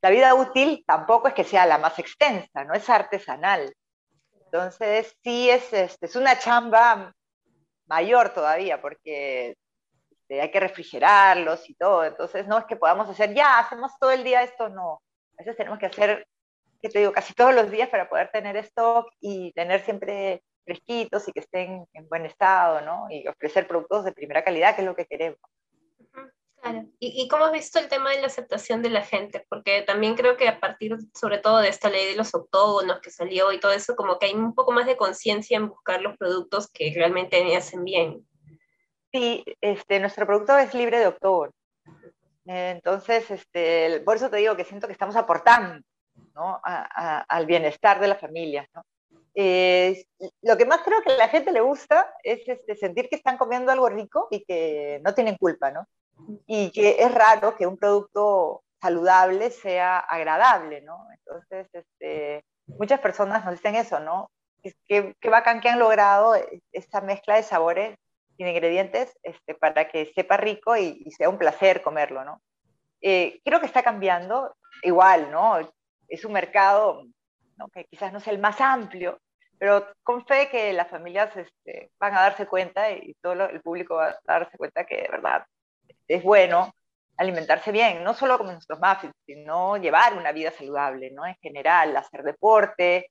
la 0.00 0.10
vida 0.10 0.34
útil 0.34 0.84
tampoco 0.86 1.28
es 1.28 1.34
que 1.34 1.44
sea 1.44 1.66
la 1.66 1.78
más 1.78 1.98
extensa, 1.98 2.64
no 2.64 2.74
es 2.74 2.88
artesanal. 2.88 3.74
Entonces, 4.44 5.14
sí 5.22 5.50
es, 5.50 5.72
este, 5.72 6.06
es 6.06 6.16
una 6.16 6.38
chamba 6.38 7.12
mayor 7.86 8.30
todavía, 8.30 8.80
porque 8.80 9.56
este, 10.10 10.40
hay 10.40 10.50
que 10.50 10.60
refrigerarlos 10.60 11.68
y 11.70 11.74
todo. 11.74 12.04
Entonces, 12.04 12.46
no 12.46 12.58
es 12.58 12.64
que 12.66 12.76
podamos 12.76 13.08
hacer, 13.08 13.34
ya, 13.34 13.58
hacemos 13.58 13.92
todo 14.00 14.10
el 14.10 14.24
día 14.24 14.42
esto, 14.42 14.68
no. 14.68 15.02
A 15.38 15.42
veces 15.42 15.56
tenemos 15.56 15.78
que 15.78 15.86
hacer, 15.86 16.26
que 16.82 16.88
te 16.88 16.98
digo, 16.98 17.12
casi 17.12 17.34
todos 17.34 17.54
los 17.54 17.70
días 17.70 17.88
para 17.88 18.08
poder 18.08 18.30
tener 18.32 18.56
stock 18.56 19.08
y 19.20 19.52
tener 19.52 19.82
siempre 19.84 20.42
fresquitos 20.64 21.28
y 21.28 21.32
que 21.32 21.40
estén 21.40 21.86
en 21.92 22.08
buen 22.08 22.26
estado, 22.26 22.80
¿no? 22.80 23.06
Y 23.10 23.26
ofrecer 23.28 23.68
productos 23.68 24.04
de 24.04 24.12
primera 24.12 24.42
calidad, 24.42 24.74
que 24.74 24.82
es 24.82 24.86
lo 24.86 24.96
que 24.96 25.06
queremos. 25.06 25.38
¿Y, 26.98 27.28
cómo 27.28 27.44
has 27.44 27.52
visto 27.52 27.78
el 27.78 27.88
tema 27.88 28.10
de 28.10 28.20
la 28.20 28.26
aceptación 28.26 28.82
de 28.82 28.90
la 28.90 29.02
gente? 29.02 29.44
Porque 29.48 29.82
también 29.82 30.14
creo 30.14 30.36
que 30.36 30.48
a 30.48 30.60
partir, 30.60 30.96
sobre 31.14 31.38
todo, 31.38 31.58
de 31.58 31.68
esta 31.68 31.90
ley 31.90 32.06
de 32.06 32.16
los 32.16 32.34
octógonos 32.34 33.00
que 33.00 33.10
salió 33.10 33.52
y 33.52 33.60
todo 33.60 33.72
eso, 33.72 33.96
como 33.96 34.18
que 34.18 34.26
hay 34.26 34.34
un 34.34 34.54
poco 34.54 34.72
más 34.72 34.86
de 34.86 34.96
conciencia 34.96 35.56
en 35.56 35.68
buscar 35.68 36.00
los 36.00 36.16
productos 36.16 36.70
que 36.70 36.92
realmente 36.94 37.42
me 37.44 37.56
hacen 37.56 37.84
bien. 37.84 38.26
Sí, 39.12 39.44
este, 39.60 40.00
nuestro 40.00 40.26
producto 40.26 40.56
es 40.58 40.74
libre 40.74 40.98
de 40.98 41.06
octógono. 41.06 41.52
Entonces, 42.44 43.30
este, 43.30 44.00
por 44.00 44.16
eso 44.16 44.30
te 44.30 44.36
digo 44.36 44.56
que 44.56 44.64
siento 44.64 44.86
que 44.86 44.92
estamos 44.92 45.16
aportando 45.16 45.84
¿no? 46.34 46.60
al 46.62 47.46
bienestar 47.46 48.00
de 48.00 48.08
la 48.08 48.14
familia. 48.14 48.68
¿no? 48.74 48.82
lo 49.36 50.56
que 50.56 50.64
más 50.64 50.80
creo 50.82 51.02
que 51.02 51.12
a 51.12 51.16
la 51.16 51.28
gente 51.28 51.52
le 51.52 51.60
gusta 51.60 52.10
es 52.22 52.48
este, 52.48 52.74
sentir 52.74 53.08
que 53.08 53.16
están 53.16 53.36
comiendo 53.36 53.70
algo 53.70 53.88
rico 53.88 54.28
y 54.30 54.42
que 54.44 55.00
no 55.04 55.14
tienen 55.14 55.36
culpa, 55.36 55.70
¿no? 55.70 55.86
Y 56.46 56.70
que 56.70 57.02
es 57.02 57.12
raro 57.12 57.56
que 57.56 57.66
un 57.66 57.76
producto 57.76 58.62
saludable 58.80 59.50
sea 59.50 59.98
agradable, 59.98 60.80
¿no? 60.82 61.06
Entonces, 61.12 61.68
este, 61.72 62.44
muchas 62.66 63.00
personas 63.00 63.44
nos 63.44 63.54
dicen 63.54 63.74
eso, 63.74 64.00
¿no? 64.00 64.30
Qué, 64.62 65.14
qué 65.20 65.30
bacán 65.30 65.60
que 65.60 65.68
han 65.68 65.78
logrado 65.78 66.34
esta 66.72 67.00
mezcla 67.00 67.36
de 67.36 67.42
sabores 67.42 67.98
y 68.36 68.44
de 68.44 68.50
ingredientes 68.50 69.16
este, 69.22 69.54
para 69.54 69.88
que 69.88 70.12
sepa 70.14 70.36
rico 70.36 70.76
y, 70.76 71.10
sea 71.10 71.28
un 71.28 71.38
placer 71.38 71.82
comerlo, 71.82 72.24
¿no? 72.24 72.40
Eh, 73.00 73.40
creo 73.44 73.60
que 73.60 73.66
está 73.66 73.82
cambiando, 73.82 74.54
igual, 74.82 75.30
¿no? 75.30 75.58
Es 76.08 76.24
un 76.24 76.32
mercado 76.32 77.04
¿no? 77.56 77.68
que 77.68 77.84
quizás 77.84 78.12
no 78.12 78.20
sea 78.20 78.32
el 78.32 78.38
más 78.38 78.60
amplio, 78.60 79.20
pero 79.58 79.86
con 80.02 80.26
fe 80.26 80.48
que 80.50 80.72
las 80.72 80.88
familias 80.88 81.34
este, 81.36 81.90
van 81.98 82.14
a 82.14 82.22
darse 82.22 82.46
cuenta 82.46 82.90
y 82.90 83.14
todo 83.22 83.46
el 83.46 83.60
público 83.62 83.96
va 83.96 84.08
a 84.08 84.18
darse 84.26 84.56
cuenta 84.58 84.84
que 84.84 85.02
de 85.02 85.08
verdad 85.08 85.46
es 86.08 86.22
bueno 86.22 86.72
alimentarse 87.16 87.72
bien, 87.72 88.04
no 88.04 88.14
solo 88.14 88.38
como 88.38 88.52
nuestros 88.52 88.78
muffins, 88.78 89.14
sino 89.24 89.76
llevar 89.78 90.14
una 90.14 90.32
vida 90.32 90.50
saludable, 90.50 91.10
¿no? 91.10 91.26
En 91.26 91.36
general, 91.36 91.96
hacer 91.96 92.22
deporte, 92.22 93.10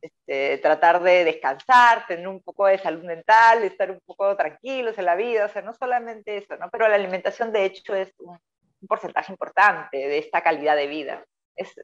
este, 0.00 0.58
tratar 0.58 1.02
de 1.02 1.24
descansar, 1.24 2.06
tener 2.06 2.28
un 2.28 2.42
poco 2.42 2.66
de 2.66 2.78
salud 2.78 3.02
mental, 3.04 3.64
estar 3.64 3.90
un 3.90 4.00
poco 4.04 4.36
tranquilos 4.36 4.98
en 4.98 5.06
la 5.06 5.16
vida, 5.16 5.46
o 5.46 5.48
sea, 5.48 5.62
no 5.62 5.72
solamente 5.72 6.36
eso, 6.36 6.56
¿no? 6.56 6.70
Pero 6.70 6.88
la 6.88 6.96
alimentación, 6.96 7.52
de 7.52 7.64
hecho, 7.64 7.94
es 7.94 8.12
un, 8.18 8.38
porcentaje 8.86 9.32
importante 9.32 9.96
de 9.96 10.18
esta 10.18 10.42
calidad 10.42 10.76
de 10.76 10.86
vida. 10.86 11.24
Es, 11.56 11.74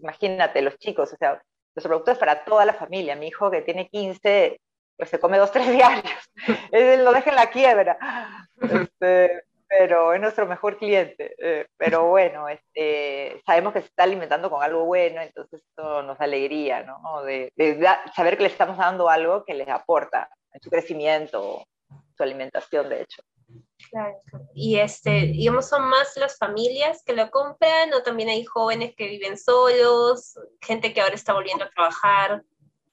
imagínate, 0.00 0.60
los 0.62 0.76
chicos, 0.78 1.12
o 1.12 1.16
sea, 1.16 1.40
los 1.76 1.84
productos 1.84 2.18
para 2.18 2.42
toda 2.44 2.64
la 2.64 2.74
familia. 2.74 3.14
Mi 3.14 3.28
hijo 3.28 3.48
que 3.50 3.62
tiene 3.62 3.88
15, 3.88 4.60
pues 4.96 5.08
se 5.10 5.20
come 5.20 5.38
dos, 5.38 5.52
tres 5.52 5.70
diarios. 5.70 6.30
Él 6.72 7.04
lo 7.04 7.12
deja 7.12 7.30
en 7.30 7.36
la 7.36 7.50
quiebra. 7.50 7.96
Este, 8.60 9.44
pero 9.68 10.14
es 10.14 10.20
nuestro 10.20 10.46
mejor 10.46 10.78
cliente. 10.78 11.34
Eh, 11.38 11.66
pero 11.76 12.08
bueno, 12.08 12.48
este, 12.48 13.40
sabemos 13.44 13.74
que 13.74 13.80
se 13.80 13.86
está 13.86 14.04
alimentando 14.04 14.50
con 14.50 14.62
algo 14.62 14.84
bueno, 14.84 15.20
entonces 15.20 15.62
esto 15.62 16.02
nos 16.02 16.18
da 16.18 16.24
alegría, 16.24 16.82
¿no? 16.82 17.22
De, 17.22 17.52
saber 18.16 18.36
que 18.36 18.44
le 18.44 18.48
estamos 18.48 18.78
dando 18.78 19.08
algo 19.10 19.44
que 19.44 19.54
les 19.54 19.68
aporta 19.68 20.30
en 20.52 20.62
su 20.62 20.70
crecimiento, 20.70 21.66
su 22.16 22.22
alimentación, 22.22 22.88
de 22.88 23.02
hecho. 23.02 23.22
Claro. 23.90 24.18
Y 24.54 24.78
este, 24.78 25.10
digamos, 25.10 25.68
son 25.68 25.88
más 25.88 26.16
las 26.16 26.36
familias 26.36 27.02
que 27.04 27.12
lo 27.12 27.30
compran 27.30 27.92
o 27.94 28.02
también 28.02 28.28
hay 28.28 28.44
jóvenes 28.44 28.94
que 28.96 29.06
viven 29.06 29.38
solos, 29.38 30.38
gente 30.60 30.92
que 30.92 31.00
ahora 31.00 31.14
está 31.14 31.32
volviendo 31.34 31.64
a 31.64 31.70
trabajar. 31.70 32.42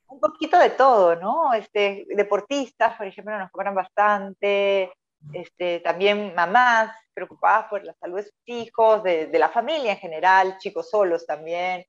Un 0.07 0.19
poquito 0.19 0.59
de 0.59 0.69
todo, 0.69 1.15
¿no? 1.15 1.53
Este, 1.53 2.05
deportistas, 2.09 2.95
por 2.95 3.07
ejemplo, 3.07 3.37
nos 3.37 3.51
cobran 3.51 3.75
bastante, 3.75 4.93
este, 5.33 5.79
también 5.79 6.33
mamás 6.35 6.95
preocupadas 7.13 7.67
por 7.69 7.83
la 7.83 7.93
salud 7.93 8.17
de 8.17 8.23
sus 8.23 8.41
hijos, 8.45 9.03
de, 9.03 9.29
la 9.33 9.49
familia 9.49 9.93
en 9.93 9.97
general, 9.97 10.57
chicos 10.57 10.89
solos 10.89 11.25
también, 11.25 11.85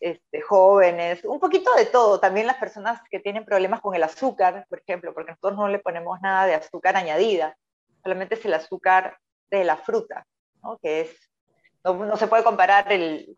este, 0.00 0.40
jóvenes, 0.42 1.24
un 1.24 1.40
poquito 1.40 1.74
de 1.74 1.86
todo. 1.86 2.20
También 2.20 2.46
las 2.46 2.58
personas 2.58 3.00
que 3.10 3.20
tienen 3.20 3.44
problemas 3.44 3.80
con 3.80 3.94
el 3.94 4.02
azúcar, 4.02 4.66
por 4.68 4.80
ejemplo, 4.80 5.14
porque 5.14 5.32
nosotros 5.32 5.56
no 5.56 5.68
le 5.68 5.78
ponemos 5.78 6.20
nada 6.20 6.46
de 6.46 6.54
azúcar 6.54 6.96
añadida, 6.96 7.56
solamente 8.02 8.34
es 8.34 8.44
el 8.44 8.54
azúcar 8.54 9.18
de 9.50 9.64
la 9.64 9.76
fruta, 9.76 10.26
¿no? 10.62 10.78
que 10.78 11.02
es, 11.02 11.30
no, 11.84 12.16
se 12.16 12.26
puede 12.26 12.44
comparar 12.44 12.92
el, 12.92 13.34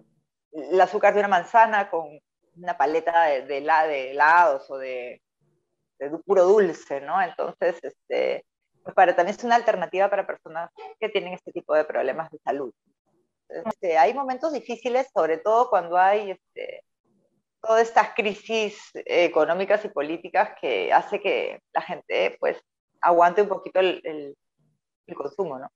azúcar 0.80 1.14
de 1.14 1.20
una 1.20 1.28
manzana 1.28 1.90
con 1.90 2.18
una 2.56 2.76
paleta 2.76 3.24
de, 3.24 3.42
de, 3.42 3.60
de 3.60 4.10
helados 4.10 4.68
o 4.70 4.78
de, 4.78 5.22
de, 5.98 6.10
puro 6.24 6.44
dulce, 6.44 7.00
¿no? 7.00 7.20
Entonces, 7.22 7.78
este, 7.82 8.44
para, 8.94 9.14
también 9.14 9.36
es 9.36 9.44
una 9.44 9.56
alternativa 9.56 10.08
para 10.08 10.26
personas 10.26 10.70
que 10.98 11.08
tienen 11.08 11.34
este 11.34 11.52
tipo 11.52 11.74
de 11.74 11.84
problemas 11.84 12.30
de 12.30 12.38
salud. 12.38 12.72
Este, 13.48 13.96
hay 13.96 14.14
momentos 14.14 14.52
difíciles, 14.52 15.08
sobre 15.12 15.38
todo 15.38 15.70
cuando 15.70 15.96
hay 15.96 16.32
este, 16.32 16.84
todas 17.60 17.82
estas 17.82 18.14
crisis 18.14 18.78
económicas 18.94 19.84
y 19.84 19.88
políticas 19.88 20.50
que 20.60 20.92
hace 20.92 21.20
que 21.20 21.60
la 21.72 21.82
gente 21.82 22.36
pues 22.38 22.60
aguante 23.00 23.42
un 23.42 23.48
poquito 23.48 23.80
el, 23.80 24.00
el, 24.04 24.36
el 25.06 25.14
consumo, 25.14 25.58
¿no? 25.58 25.70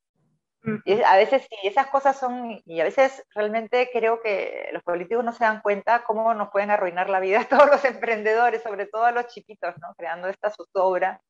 Y 0.84 1.02
a 1.02 1.16
veces 1.16 1.42
sí, 1.42 1.56
esas 1.66 1.88
cosas 1.88 2.16
son, 2.16 2.62
y 2.64 2.80
a 2.80 2.84
veces 2.84 3.24
realmente 3.34 3.90
creo 3.92 4.20
que 4.22 4.68
los 4.72 4.82
políticos 4.84 5.24
no 5.24 5.32
se 5.32 5.42
dan 5.42 5.60
cuenta 5.60 6.04
cómo 6.04 6.34
nos 6.34 6.50
pueden 6.50 6.70
arruinar 6.70 7.10
la 7.10 7.18
vida 7.18 7.40
a 7.40 7.48
todos 7.48 7.68
los 7.68 7.84
emprendedores, 7.84 8.62
sobre 8.62 8.86
todo 8.86 9.04
a 9.04 9.12
los 9.12 9.26
chiquitos, 9.26 9.74
¿no? 9.80 9.92
Creando 9.96 10.28
esta 10.28 10.50
zozobra 10.50 11.20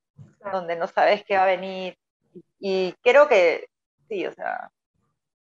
donde 0.50 0.76
no 0.76 0.86
sabes 0.86 1.24
qué 1.24 1.36
va 1.36 1.44
a 1.44 1.46
venir. 1.46 1.96
Y 2.58 2.94
creo 3.02 3.28
que 3.28 3.68
sí, 4.08 4.26
o 4.26 4.32
sea, 4.32 4.70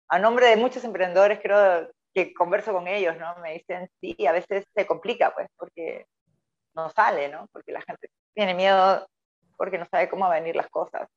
a 0.08 0.18
nombre 0.18 0.46
de 0.46 0.56
muchos 0.56 0.84
emprendedores 0.84 1.40
creo 1.42 1.88
que 2.14 2.34
converso 2.34 2.72
con 2.72 2.86
ellos, 2.86 3.16
¿no? 3.18 3.34
Me 3.42 3.54
dicen, 3.54 3.88
sí, 4.00 4.26
a 4.26 4.32
veces 4.32 4.66
se 4.74 4.86
complica, 4.86 5.32
pues, 5.34 5.48
porque 5.56 6.06
no 6.74 6.90
sale, 6.90 7.28
¿no? 7.28 7.48
Porque 7.52 7.72
la 7.72 7.82
gente 7.82 8.08
tiene 8.34 8.54
miedo 8.54 9.06
porque 9.56 9.78
no 9.78 9.86
sabe 9.90 10.08
cómo 10.08 10.24
van 10.24 10.32
a 10.32 10.40
venir 10.40 10.56
las 10.56 10.68
cosas. 10.68 11.08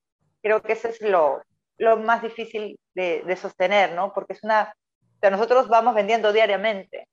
Creo 0.41 0.61
que 0.61 0.73
eso 0.73 0.87
es 0.87 1.01
lo, 1.01 1.41
lo 1.77 1.97
más 1.97 2.21
difícil 2.21 2.79
de, 2.93 3.23
de, 3.25 3.35
sostener, 3.35 3.93
¿no? 3.93 4.13
Porque 4.13 4.33
es 4.33 4.43
una, 4.43 4.73
o 5.15 5.19
sea, 5.19 5.29
nosotros 5.29 5.67
vamos 5.67 5.95
vendiendo 5.95 6.31
diariamente, 6.31 7.07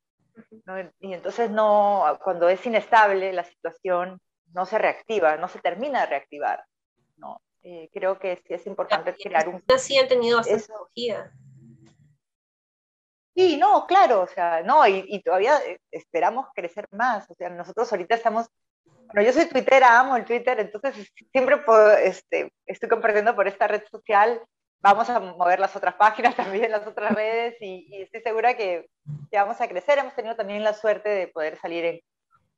¿no? 0.66 0.78
Y 1.00 1.14
entonces 1.14 1.50
no, 1.50 2.18
cuando 2.22 2.48
es 2.48 2.64
inestable 2.66 3.32
la 3.32 3.44
situación, 3.44 4.20
no 4.54 4.66
se 4.66 4.78
reactiva, 4.78 5.36
no 5.36 5.48
se 5.48 5.60
termina 5.60 6.00
de 6.00 6.06
reactivar, 6.06 6.64
¿no? 7.16 7.40
Eh, 7.62 7.88
creo 7.92 8.18
que 8.18 8.36
sí 8.46 8.54
es 8.54 8.66
importante 8.66 9.14
crear 9.14 9.48
un... 9.48 9.62
Sí 9.78 9.96
han 9.98 10.08
tenido 10.08 10.38
bastante. 10.38 10.64
Sí, 13.34 13.56
no, 13.56 13.86
claro, 13.86 14.22
o 14.22 14.26
sea, 14.26 14.62
no, 14.62 14.86
y, 14.86 15.04
y, 15.08 15.22
todavía 15.22 15.58
eh, 15.64 15.78
esperamos 15.90 16.48
crecer 16.54 16.86
más, 16.90 17.30
o 17.30 17.34
sea, 17.34 17.48
nosotros 17.48 17.90
ahorita 17.90 18.14
estamos, 18.14 18.46
bueno, 19.06 19.22
yo 19.22 19.32
soy 19.32 19.46
tuitera, 19.46 19.98
amo 19.98 20.16
el 20.16 20.26
Twitter, 20.26 20.60
entonces 20.60 21.10
siempre 21.30 21.56
puedo, 21.58 21.92
este, 21.96 22.52
estoy 22.66 22.90
compartiendo 22.90 23.34
por 23.34 23.48
esta 23.48 23.66
red 23.68 23.84
social, 23.90 24.42
vamos 24.80 25.08
a 25.08 25.18
mover 25.18 25.60
las 25.60 25.74
otras 25.74 25.94
páginas 25.94 26.36
también, 26.66 26.70
las 26.70 26.86
otras 26.86 27.14
redes, 27.14 27.56
y, 27.60 27.86
y 27.88 28.02
estoy 28.02 28.20
segura 28.20 28.54
que, 28.54 28.90
que, 29.30 29.38
vamos 29.38 29.58
a 29.62 29.68
crecer, 29.68 29.98
hemos 29.98 30.14
tenido 30.14 30.36
también 30.36 30.62
la 30.62 30.74
suerte 30.74 31.08
de 31.08 31.28
poder 31.28 31.56
salir 31.58 31.84
en 31.86 32.00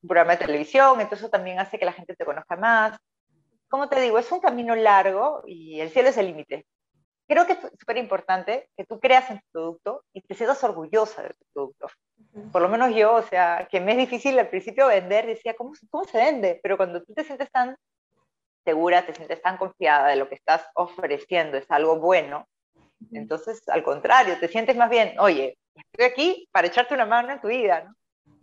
un 0.04 0.08
programa 0.08 0.36
de 0.36 0.46
televisión, 0.46 1.00
entonces 1.00 1.24
eso 1.24 1.30
también 1.30 1.58
hace 1.58 1.78
que 1.78 1.84
la 1.84 1.92
gente 1.92 2.14
te 2.14 2.24
conozca 2.24 2.56
más. 2.56 2.96
Como 3.68 3.88
te 3.88 4.00
digo, 4.00 4.18
es 4.18 4.30
un 4.30 4.40
camino 4.40 4.76
largo 4.76 5.42
y 5.46 5.80
el 5.80 5.90
cielo 5.90 6.10
es 6.10 6.16
el 6.16 6.26
límite 6.26 6.66
creo 7.26 7.46
que 7.46 7.52
es 7.52 7.58
súper 7.78 7.96
importante 7.96 8.68
que 8.76 8.84
tú 8.84 9.00
creas 9.00 9.30
en 9.30 9.38
tu 9.38 9.44
producto 9.52 10.04
y 10.12 10.20
te 10.20 10.34
sientas 10.34 10.62
orgullosa 10.64 11.22
de 11.22 11.30
tu 11.30 11.44
producto. 11.52 11.86
Por 12.52 12.62
lo 12.62 12.68
menos 12.68 12.94
yo, 12.94 13.14
o 13.14 13.22
sea, 13.22 13.68
que 13.70 13.80
me 13.80 13.92
es 13.92 13.98
difícil 13.98 14.38
al 14.38 14.48
principio 14.48 14.88
vender, 14.88 15.26
decía, 15.26 15.54
¿cómo, 15.54 15.72
cómo 15.90 16.04
se 16.04 16.18
vende? 16.18 16.60
Pero 16.62 16.76
cuando 16.76 17.02
tú 17.02 17.14
te 17.14 17.24
sientes 17.24 17.50
tan 17.50 17.76
segura, 18.64 19.06
te 19.06 19.14
sientes 19.14 19.40
tan 19.42 19.56
confiada 19.56 20.08
de 20.08 20.16
lo 20.16 20.28
que 20.28 20.34
estás 20.34 20.66
ofreciendo, 20.74 21.58
es 21.58 21.70
algo 21.70 21.98
bueno, 21.98 22.46
entonces 23.12 23.68
al 23.68 23.82
contrario, 23.82 24.38
te 24.40 24.48
sientes 24.48 24.74
más 24.74 24.88
bien, 24.88 25.18
oye, 25.18 25.58
estoy 25.74 26.06
aquí 26.06 26.48
para 26.50 26.68
echarte 26.68 26.94
una 26.94 27.04
mano 27.04 27.30
en 27.30 27.40
tu 27.40 27.48
vida, 27.48 27.84
¿no? 27.84 27.94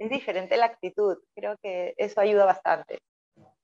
Es 0.02 0.10
diferente 0.10 0.58
la 0.58 0.66
actitud, 0.66 1.16
creo 1.36 1.58
que 1.62 1.94
eso 1.96 2.20
ayuda 2.20 2.44
bastante. 2.44 2.98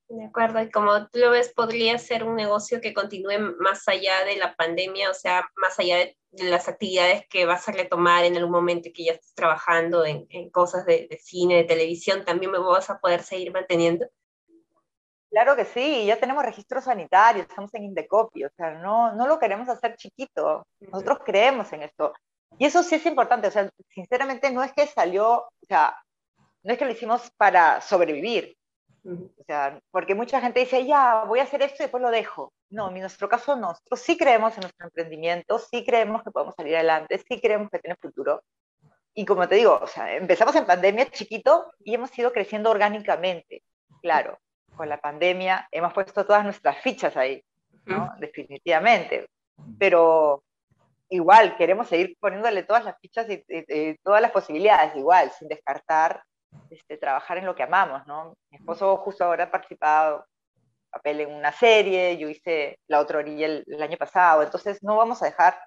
De 0.08 0.24
acuerdo, 0.24 0.62
y 0.62 0.70
como 0.70 1.08
tú 1.08 1.18
lo 1.18 1.32
ves, 1.32 1.52
podría 1.52 1.98
ser 1.98 2.24
un 2.24 2.36
negocio 2.36 2.80
que 2.80 2.94
continúe 2.94 3.56
más 3.60 3.88
allá 3.88 4.24
de 4.24 4.36
la 4.36 4.56
pandemia, 4.56 5.10
o 5.10 5.16
sea, 5.16 5.50
más 5.56 5.80
allá 5.80 5.98
de, 5.98 6.16
las 6.34 6.68
actividades 6.68 7.26
que 7.28 7.48
vas 7.48 7.68
a 7.68 7.72
retomar 7.72 8.24
en 8.24 8.38
algún 8.38 8.52
momento 8.52 8.92
que 8.94 9.06
ya 9.06 9.14
estés 9.14 9.34
trabajando 9.34 10.06
en, 10.06 10.28
en 10.30 10.52
cosas 10.52 10.86
de, 10.86 11.08
de, 11.10 11.18
cine, 11.18 11.56
de 11.56 11.64
televisión, 11.64 12.24
también 12.24 12.52
me 12.52 12.60
vas 12.60 12.92
a 12.92 13.00
poder 13.00 13.24
seguir 13.24 13.52
manteniendo. 13.52 14.06
Claro 15.32 15.56
que 15.56 15.66
sí, 15.66 16.06
ya 16.06 16.20
tenemos 16.20 16.46
registro 16.46 16.82
sanitario, 16.82 17.42
estamos 17.42 17.74
en 17.74 17.86
Indecopy, 17.86 18.44
o 18.44 18.50
sea, 18.56 18.76
no, 18.76 19.16
no 19.16 19.26
lo 19.26 19.40
queremos 19.40 19.68
hacer 19.70 19.96
chiquito, 19.96 20.68
nosotros 20.82 21.18
creemos 21.26 21.74
en 21.74 21.82
esto. 21.82 22.14
Y 22.60 22.66
eso 22.66 22.84
sí 22.84 22.94
es 22.94 23.06
importante, 23.08 23.48
o 23.48 23.52
sea, 23.52 23.72
sinceramente 23.90 24.52
no 24.52 24.64
es 24.64 24.72
que 24.74 24.86
salió, 24.86 25.40
o 25.40 25.66
sea, 25.68 25.98
no 26.68 26.74
es 26.74 26.80
que 26.80 26.86
lo 26.86 26.92
hicimos 26.92 27.32
para 27.38 27.80
sobrevivir, 27.80 28.58
o 29.06 29.44
sea, 29.46 29.80
porque 29.90 30.16
mucha 30.16 30.42
gente 30.42 30.60
dice, 30.60 30.86
ya, 30.86 31.24
voy 31.24 31.40
a 31.40 31.44
hacer 31.44 31.62
esto 31.62 31.78
y 31.80 31.84
después 31.86 32.04
lo 32.04 32.12
dejo. 32.12 32.52
No, 32.70 32.90
en 32.90 33.00
nuestro 33.00 33.30
caso 33.30 33.56
no. 33.56 33.70
Nosotros 33.70 34.02
sí 34.02 34.18
creemos 34.18 34.54
en 34.56 34.64
nuestro 34.64 34.88
emprendimiento, 34.88 35.60
sí 35.60 35.86
creemos 35.86 36.24
que 36.24 36.32
podemos 36.32 36.56
salir 36.56 36.76
adelante, 36.76 37.24
sí 37.26 37.40
creemos 37.40 37.70
que 37.70 37.80
tiene 37.80 37.96
futuro. 37.96 38.44
Y 39.14 39.24
como 39.24 39.48
te 39.48 39.56
digo, 39.56 39.80
o 39.82 39.88
sea, 39.88 40.14
empezamos 40.14 40.54
en 40.58 40.66
pandemia 40.66 41.10
chiquito 41.10 41.72
y 41.80 41.94
hemos 41.94 42.16
ido 42.20 42.34
creciendo 42.34 42.70
orgánicamente. 42.70 43.64
Claro, 44.02 44.38
con 44.76 44.90
la 44.90 45.00
pandemia 45.00 45.70
hemos 45.72 45.94
puesto 45.94 46.26
todas 46.26 46.44
nuestras 46.44 46.82
fichas 46.82 47.16
ahí, 47.16 47.42
¿no? 47.86 48.12
Definitivamente. 48.20 49.30
Pero 49.80 50.44
igual, 51.08 51.56
queremos 51.56 51.88
seguir 51.88 52.18
poniéndole 52.20 52.64
todas 52.64 52.84
las 52.84 53.00
fichas 53.00 53.30
y, 53.30 53.42
y, 53.48 53.64
y 53.74 53.98
todas 54.04 54.22
las 54.22 54.32
posibilidades, 54.32 54.98
igual, 54.98 55.32
sin 55.32 55.48
descartar 55.48 56.22
este, 56.70 56.98
trabajar 56.98 57.38
en 57.38 57.46
lo 57.46 57.56
que 57.56 57.64
amamos, 57.64 58.06
¿no? 58.08 58.36
Mi 58.50 58.58
esposo 58.58 58.98
justo 58.98 59.24
ahora 59.24 59.46
ha 59.46 59.52
participado 59.52 60.26
papel 60.90 61.22
en 61.22 61.34
una 61.34 61.52
serie, 61.52 62.18
yo 62.18 62.30
hice 62.30 62.80
La 62.88 63.00
Otra 63.00 63.20
Orilla 63.20 63.46
el, 63.46 63.64
el, 63.68 63.82
año 63.82 63.98
pasado, 63.98 64.42
entonces 64.42 64.82
no 64.82 64.96
vamos 64.96 65.22
a 65.22 65.26
dejar, 65.26 65.60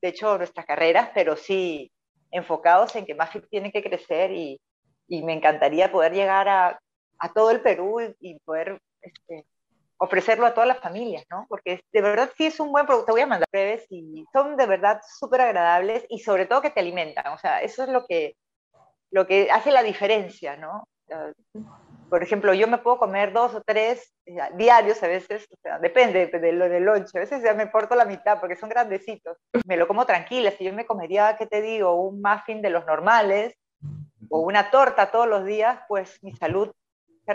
de 0.00 0.08
hecho, 0.08 0.36
nuestras 0.38 0.66
carreras, 0.66 1.10
pero 1.14 1.36
sí 1.36 1.90
enfocados 2.30 2.94
en 2.96 3.06
que 3.06 3.14
Mafik 3.14 3.48
tiene 3.48 3.72
que 3.72 3.82
crecer 3.82 4.30
y, 4.32 4.60
y, 5.08 5.22
me 5.22 5.32
encantaría 5.32 5.90
poder 5.90 6.12
llegar 6.12 6.48
a, 6.48 6.78
a 7.18 7.32
todo 7.32 7.50
el 7.50 7.60
Perú 7.62 8.00
y, 8.00 8.14
y 8.20 8.38
poder 8.40 8.80
este, 9.00 9.46
ofrecerlo 9.98 10.46
a 10.46 10.54
todas 10.54 10.68
las 10.68 10.80
familias, 10.80 11.24
¿no? 11.30 11.46
Porque 11.48 11.80
de 11.92 12.02
verdad 12.02 12.30
sí 12.36 12.46
es 12.46 12.60
un 12.60 12.70
buen 12.70 12.86
producto, 12.86 13.06
te 13.06 13.12
voy 13.12 13.20
a 13.22 13.26
mandar 13.26 13.48
breves 13.50 13.86
y 13.90 14.24
son 14.32 14.56
de 14.56 14.66
verdad 14.66 15.00
súper 15.18 15.40
agradables 15.40 16.04
y 16.08 16.20
sobre 16.20 16.46
todo 16.46 16.62
que 16.62 16.70
te 16.70 16.80
alimentan, 16.80 17.32
o 17.32 17.38
sea, 17.38 17.62
eso 17.62 17.82
es 17.82 17.88
lo 17.88 18.06
que 18.06 18.36
lo 19.10 19.26
que 19.26 19.50
hace 19.50 19.70
la 19.70 19.82
diferencia, 19.82 20.56
¿no? 20.56 20.86
Por 22.10 22.22
ejemplo, 22.22 22.54
yo 22.54 22.68
me 22.68 22.78
puedo 22.78 22.98
comer 22.98 23.32
dos 23.32 23.54
o 23.54 23.62
tres 23.62 24.14
diarios 24.54 25.02
a 25.02 25.08
veces, 25.08 25.46
o 25.50 25.56
sea, 25.62 25.78
depende 25.78 26.26
de 26.26 26.52
lo 26.52 26.68
del 26.68 26.84
lonche, 26.84 27.18
a 27.18 27.20
veces 27.20 27.42
ya 27.42 27.52
me 27.54 27.66
porto 27.66 27.94
la 27.94 28.06
mitad 28.06 28.40
porque 28.40 28.56
son 28.56 28.68
grandecitos. 28.68 29.36
Me 29.66 29.76
lo 29.76 29.86
como 29.86 30.06
tranquila, 30.06 30.50
si 30.52 30.64
yo 30.64 30.72
me 30.72 30.86
comería, 30.86 31.36
¿qué 31.38 31.46
te 31.46 31.60
digo? 31.60 31.94
Un 31.94 32.22
muffin 32.22 32.62
de 32.62 32.70
los 32.70 32.86
normales 32.86 33.54
o 34.30 34.40
una 34.40 34.70
torta 34.70 35.10
todos 35.10 35.28
los 35.28 35.44
días, 35.44 35.80
pues 35.88 36.22
mi 36.22 36.32
salud 36.32 36.70
se 37.26 37.32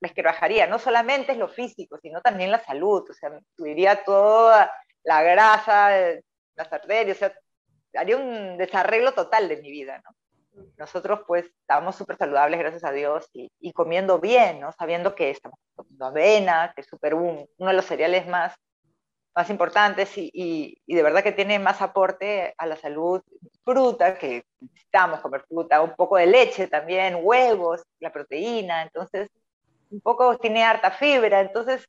resquebrajaría. 0.00 0.68
No 0.68 0.78
solamente 0.78 1.32
es 1.32 1.38
lo 1.38 1.48
físico, 1.48 1.98
sino 2.00 2.20
también 2.20 2.52
la 2.52 2.62
salud, 2.62 3.04
o 3.08 3.12
sea, 3.12 3.30
subiría 3.56 4.04
toda 4.04 4.72
la 5.02 5.22
grasa, 5.22 5.90
las 6.54 6.72
arterias, 6.72 7.16
o 7.16 7.20
sea, 7.20 7.32
haría 7.94 8.16
un 8.16 8.56
desarreglo 8.58 9.12
total 9.12 9.48
de 9.48 9.56
mi 9.56 9.70
vida, 9.70 10.00
¿no? 10.04 10.14
Nosotros 10.76 11.20
pues 11.26 11.46
estamos 11.46 11.96
súper 11.96 12.16
saludables, 12.16 12.58
gracias 12.58 12.84
a 12.84 12.92
Dios, 12.92 13.28
y, 13.32 13.50
y, 13.60 13.72
comiendo 13.72 14.18
bien, 14.18 14.60
¿no? 14.60 14.72
Sabiendo 14.72 15.14
que 15.14 15.30
estamos 15.30 15.58
comiendo 15.74 16.06
avena, 16.06 16.72
que 16.74 16.82
es 16.82 16.86
súper 16.86 17.14
un, 17.14 17.48
uno 17.56 17.70
de 17.70 17.76
los 17.76 17.84
cereales 17.84 18.26
más, 18.26 18.54
más 19.34 19.48
importantes 19.50 20.16
y, 20.18 20.30
y, 20.32 20.76
y, 20.86 20.94
de 20.94 21.02
verdad 21.02 21.22
que 21.22 21.32
tiene 21.32 21.58
más 21.58 21.80
aporte 21.80 22.54
a 22.58 22.66
la 22.66 22.76
salud. 22.76 23.22
Fruta, 23.64 24.18
que 24.18 24.44
necesitamos 24.60 25.20
comer 25.20 25.44
fruta, 25.48 25.80
un 25.80 25.94
poco 25.94 26.16
de 26.16 26.26
leche 26.26 26.66
también, 26.66 27.18
huevos, 27.22 27.82
la 28.00 28.12
proteína, 28.12 28.82
entonces 28.82 29.30
un 29.90 30.00
poco 30.00 30.36
tiene 30.38 30.64
harta 30.64 30.90
fibra, 30.90 31.40
entonces 31.40 31.86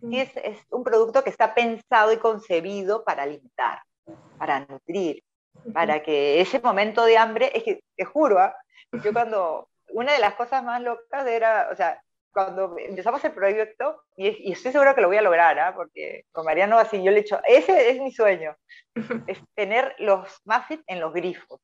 sí 0.00 0.20
es, 0.20 0.36
es 0.36 0.58
un 0.70 0.84
producto 0.84 1.22
que 1.22 1.30
está 1.30 1.54
pensado 1.54 2.12
y 2.12 2.18
concebido 2.18 3.04
para 3.04 3.22
alimentar, 3.22 3.82
para 4.38 4.60
nutrir 4.60 5.22
para 5.72 6.02
que 6.02 6.40
ese 6.40 6.60
momento 6.60 7.04
de 7.04 7.18
hambre, 7.18 7.50
es 7.54 7.62
que 7.62 7.80
te 7.96 8.04
juro, 8.04 8.42
¿eh? 8.42 8.52
yo 9.04 9.12
cuando 9.12 9.68
una 9.90 10.12
de 10.12 10.18
las 10.18 10.34
cosas 10.34 10.62
más 10.62 10.80
locas 10.82 11.26
era, 11.26 11.68
o 11.72 11.76
sea, 11.76 12.00
cuando 12.32 12.76
empezamos 12.78 13.24
el 13.24 13.32
proyecto, 13.32 14.02
y, 14.16 14.52
estoy 14.52 14.72
seguro 14.72 14.94
que 14.94 15.00
lo 15.00 15.08
voy 15.08 15.16
a 15.16 15.22
lograr, 15.22 15.58
¿ah? 15.58 15.72
porque 15.74 16.24
con 16.32 16.44
Mariano 16.44 16.78
así 16.78 17.02
yo 17.02 17.10
le 17.10 17.18
he 17.18 17.22
dicho, 17.22 17.40
ese 17.44 17.90
es 17.90 18.00
mi 18.00 18.12
sueño, 18.12 18.54
es 19.26 19.38
tener 19.54 19.94
los 19.98 20.40
muffins 20.44 20.84
en 20.86 21.00
los 21.00 21.12
grifos, 21.12 21.60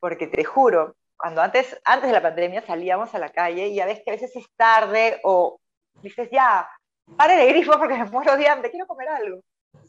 porque 0.00 0.26
te 0.26 0.42
juro, 0.44 0.96
cuando 1.16 1.42
antes, 1.42 1.80
antes 1.84 2.08
de 2.08 2.12
la 2.12 2.22
pandemia 2.22 2.62
salíamos 2.62 3.14
a 3.14 3.18
la 3.18 3.30
calle 3.30 3.68
y 3.68 3.76
ya 3.76 3.86
ves 3.86 4.02
que 4.04 4.10
a 4.10 4.14
veces 4.14 4.34
es 4.36 4.46
tarde 4.56 5.20
o 5.22 5.58
dices, 6.02 6.28
ya, 6.30 6.68
pare 7.16 7.40
el 7.40 7.48
grifo 7.54 7.78
porque 7.78 7.94
me 7.94 8.04
muero 8.04 8.36
de 8.36 8.48
hambre, 8.48 8.70
quiero 8.70 8.86
comer 8.86 9.08
algo. 9.08 9.40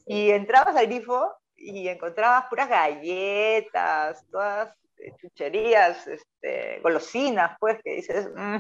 Y 0.06 0.30
entrabas 0.32 0.76
al 0.76 0.88
grifo 0.88 1.34
y 1.58 1.88
encontrabas 1.88 2.46
puras 2.50 2.70
galletas, 2.70 4.24
todas 4.32 4.74
eh, 4.98 5.12
chucherías, 5.20 6.08
este, 6.08 6.80
golosinas, 6.82 7.58
pues, 7.60 7.78
que 7.84 7.96
dices, 7.96 8.30
mm, 8.36 8.58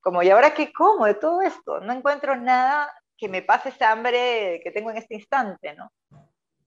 como, 0.00 0.22
¿y 0.22 0.30
ahora 0.30 0.54
qué 0.54 0.72
como 0.72 1.06
de 1.06 1.14
todo 1.14 1.42
esto? 1.42 1.80
No 1.80 1.92
encuentro 1.92 2.36
nada 2.36 2.92
que 3.16 3.28
me 3.28 3.42
pase 3.42 3.70
esa 3.70 3.92
hambre 3.92 4.60
que 4.64 4.70
tengo 4.70 4.90
en 4.90 4.96
este 4.96 5.14
instante, 5.14 5.74
¿no? 5.74 5.90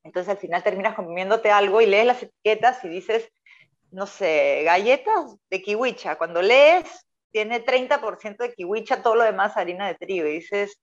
Entonces 0.03 0.29
al 0.29 0.37
final 0.37 0.63
terminas 0.63 0.95
comiéndote 0.95 1.49
algo 1.49 1.81
y 1.81 1.85
lees 1.85 2.05
las 2.05 2.23
etiquetas 2.23 2.83
y 2.83 2.89
dices, 2.89 3.29
no 3.91 4.05
sé, 4.05 4.63
galletas 4.63 5.37
de 5.49 5.61
kiwicha. 5.61 6.17
Cuando 6.17 6.41
lees, 6.41 7.05
tiene 7.31 7.63
30% 7.63 8.37
de 8.37 8.53
kiwicha, 8.53 9.01
todo 9.01 9.15
lo 9.15 9.23
demás 9.23 9.55
harina 9.55 9.87
de 9.87 9.95
trigo. 9.95 10.27
Y 10.27 10.33
dices, 10.33 10.77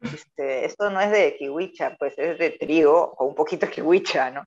este, 0.00 0.64
esto 0.64 0.90
no 0.90 1.00
es 1.00 1.10
de 1.10 1.36
kiwicha, 1.36 1.96
pues 1.98 2.14
es 2.18 2.38
de 2.38 2.50
trigo 2.50 3.14
o 3.18 3.24
un 3.24 3.34
poquito 3.34 3.66
de 3.66 3.72
kiwicha, 3.72 4.30
¿no? 4.30 4.44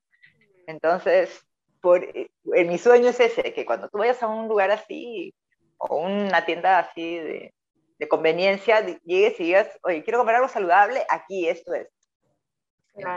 Entonces, 0.67 1.41
por, 1.81 2.03
eh, 2.03 2.29
mi 2.43 2.77
sueño 2.77 3.09
es 3.09 3.19
ese, 3.19 3.53
que 3.53 3.65
cuando 3.65 3.89
tú 3.89 3.97
vayas 3.97 4.21
a 4.21 4.27
un 4.27 4.47
lugar 4.47 4.71
así, 4.71 5.33
o 5.77 5.97
una 5.97 6.45
tienda 6.45 6.79
así 6.79 7.17
de, 7.17 7.53
de 7.97 8.07
conveniencia, 8.07 8.85
llegues 9.03 9.39
y 9.39 9.45
digas, 9.45 9.67
oye, 9.83 10.03
quiero 10.03 10.19
comer 10.19 10.35
algo 10.35 10.47
saludable, 10.47 11.05
aquí 11.09 11.47
esto 11.47 11.73
es. 11.73 11.87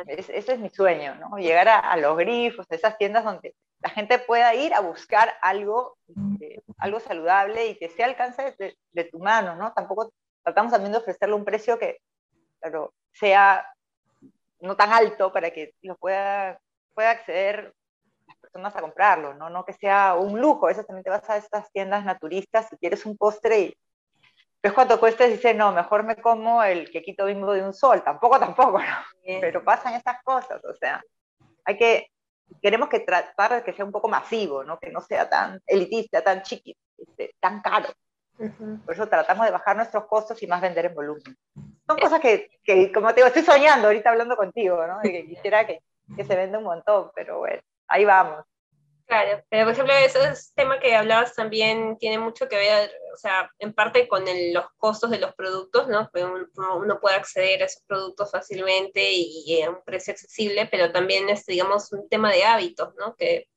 Eso 0.06 0.52
es 0.52 0.58
mi 0.60 0.70
sueño, 0.70 1.16
¿no? 1.16 1.38
Llegar 1.38 1.68
a, 1.68 1.96
los 1.96 2.16
grifos, 2.16 2.66
a 2.70 2.74
esas 2.74 2.98
tiendas 2.98 3.24
donde 3.24 3.54
la 3.80 3.90
gente 3.90 4.18
pueda 4.20 4.54
ir 4.54 4.74
a 4.74 4.80
buscar 4.80 5.32
algo, 5.42 5.96
eh, 6.40 6.60
algo 6.78 7.00
saludable 7.00 7.66
y 7.66 7.76
que 7.76 7.88
sea 7.88 8.06
alcance 8.06 8.54
de, 8.58 8.76
de, 8.92 9.04
tu 9.04 9.18
mano, 9.18 9.56
¿no? 9.56 9.72
Tampoco 9.72 10.12
tratamos 10.44 10.72
también 10.72 10.92
de 10.92 10.98
ofrecerle 10.98 11.34
un 11.34 11.44
precio 11.44 11.78
que 11.80 11.98
pero 12.62 12.94
sea 13.12 13.66
no 14.60 14.76
tan 14.76 14.92
alto 14.92 15.32
para 15.32 15.50
que 15.50 15.74
lo 15.82 15.96
pueda, 15.96 16.58
pueda 16.94 17.10
acceder 17.10 17.74
personas 18.40 18.76
a 18.76 18.80
comprarlo, 18.80 19.34
¿no? 19.34 19.50
No 19.50 19.64
que 19.64 19.72
sea 19.72 20.14
un 20.14 20.40
lujo. 20.40 20.68
Eso 20.68 20.84
también 20.84 21.04
te 21.04 21.10
vas 21.10 21.28
a 21.28 21.36
estas 21.36 21.70
tiendas 21.72 22.04
naturistas 22.04 22.68
si 22.68 22.76
quieres 22.76 23.04
un 23.06 23.16
postre 23.16 23.60
y 23.60 23.76
ves 24.62 24.72
cuánto 24.72 25.00
cuesta 25.00 25.26
y 25.26 25.32
dices, 25.32 25.56
no, 25.56 25.72
mejor 25.72 26.04
me 26.04 26.16
como 26.16 26.62
el 26.62 26.90
quequito 26.90 27.24
bimbo 27.26 27.52
de 27.52 27.62
un 27.62 27.72
sol. 27.72 28.02
Tampoco, 28.04 28.38
tampoco, 28.38 28.78
¿no? 28.78 28.96
Pero 29.24 29.64
pasan 29.64 29.94
estas 29.94 30.22
cosas, 30.22 30.64
o 30.64 30.74
sea, 30.74 31.02
hay 31.64 31.76
que, 31.76 32.08
queremos 32.60 32.88
que 32.88 33.00
tratar 33.00 33.54
de 33.54 33.62
que 33.64 33.72
sea 33.72 33.84
un 33.84 33.92
poco 33.92 34.08
masivo, 34.08 34.62
¿no? 34.64 34.78
Que 34.78 34.90
no 34.90 35.00
sea 35.00 35.28
tan 35.28 35.60
elitista, 35.66 36.22
tan 36.22 36.42
chiquito, 36.42 36.80
este, 36.98 37.34
tan 37.40 37.60
caro. 37.60 37.88
Por 38.84 38.94
eso 38.94 39.06
tratamos 39.06 39.46
de 39.46 39.52
bajar 39.52 39.76
nuestros 39.76 40.06
costos 40.06 40.42
y 40.42 40.46
más 40.46 40.60
vender 40.60 40.86
en 40.86 40.94
volumen. 40.94 41.36
Son 41.92 42.00
cosas 42.00 42.20
que, 42.20 42.90
como 42.92 43.08
te 43.08 43.16
digo, 43.16 43.26
estoy 43.26 43.42
soñando 43.42 43.88
ahorita 43.88 44.10
hablando 44.10 44.34
contigo, 44.34 44.86
¿no? 44.86 45.00
Que 45.02 45.26
quisiera 45.26 45.66
que, 45.66 45.82
que 46.16 46.24
se 46.24 46.36
venda 46.36 46.56
un 46.58 46.64
montón, 46.64 47.10
pero 47.14 47.38
bueno, 47.38 47.60
ahí 47.88 48.06
vamos. 48.06 48.44
Claro, 49.04 49.44
pero 49.50 49.64
por 49.64 49.72
ejemplo, 49.74 49.94
ese 49.94 50.52
tema 50.54 50.80
que 50.80 50.94
hablabas 50.94 51.34
también 51.34 51.98
tiene 51.98 52.18
mucho 52.18 52.48
que 52.48 52.56
ver, 52.56 52.90
o 53.12 53.16
sea, 53.18 53.50
en 53.58 53.74
parte 53.74 54.08
con 54.08 54.24
los 54.54 54.64
costos 54.78 55.10
de 55.10 55.18
los 55.18 55.34
productos, 55.34 55.86
¿no? 55.86 56.08
Uno 56.76 56.98
puede 56.98 57.16
acceder 57.16 57.62
a 57.62 57.66
esos 57.66 57.82
productos 57.82 58.30
fácilmente 58.30 59.10
y, 59.12 59.60
a 59.60 59.68
un 59.68 59.82
precio 59.84 60.12
accesible, 60.12 60.66
pero 60.70 60.92
también 60.92 61.28
es, 61.28 61.44
digamos, 61.44 61.92
un 61.92 62.08
tema 62.08 62.32
de 62.32 62.44
hábitos, 62.44 62.94
¿no? 62.94 63.14
Que 63.16 63.48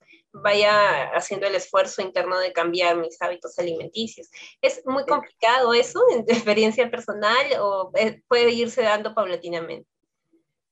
vaya 0.42 1.10
haciendo 1.14 1.48
el 1.48 1.56
esfuerzo 1.56 2.02
interno 2.02 2.38
de 2.40 2.52
cambiar 2.52 2.98
mis 2.98 3.22
hábitos 3.22 3.58
alimenticios. 3.58 4.30
¿Es 4.62 4.82
muy 4.86 5.06
complicado 5.06 5.74
eso 5.74 6.02
en 6.12 6.26
tu 6.26 6.34
experiencia 6.34 6.90
personal 6.90 7.46
o 7.60 7.92
puede 8.28 8.52
irse 8.52 8.82
dando 8.82 9.14
paulatinamente? 9.14 9.88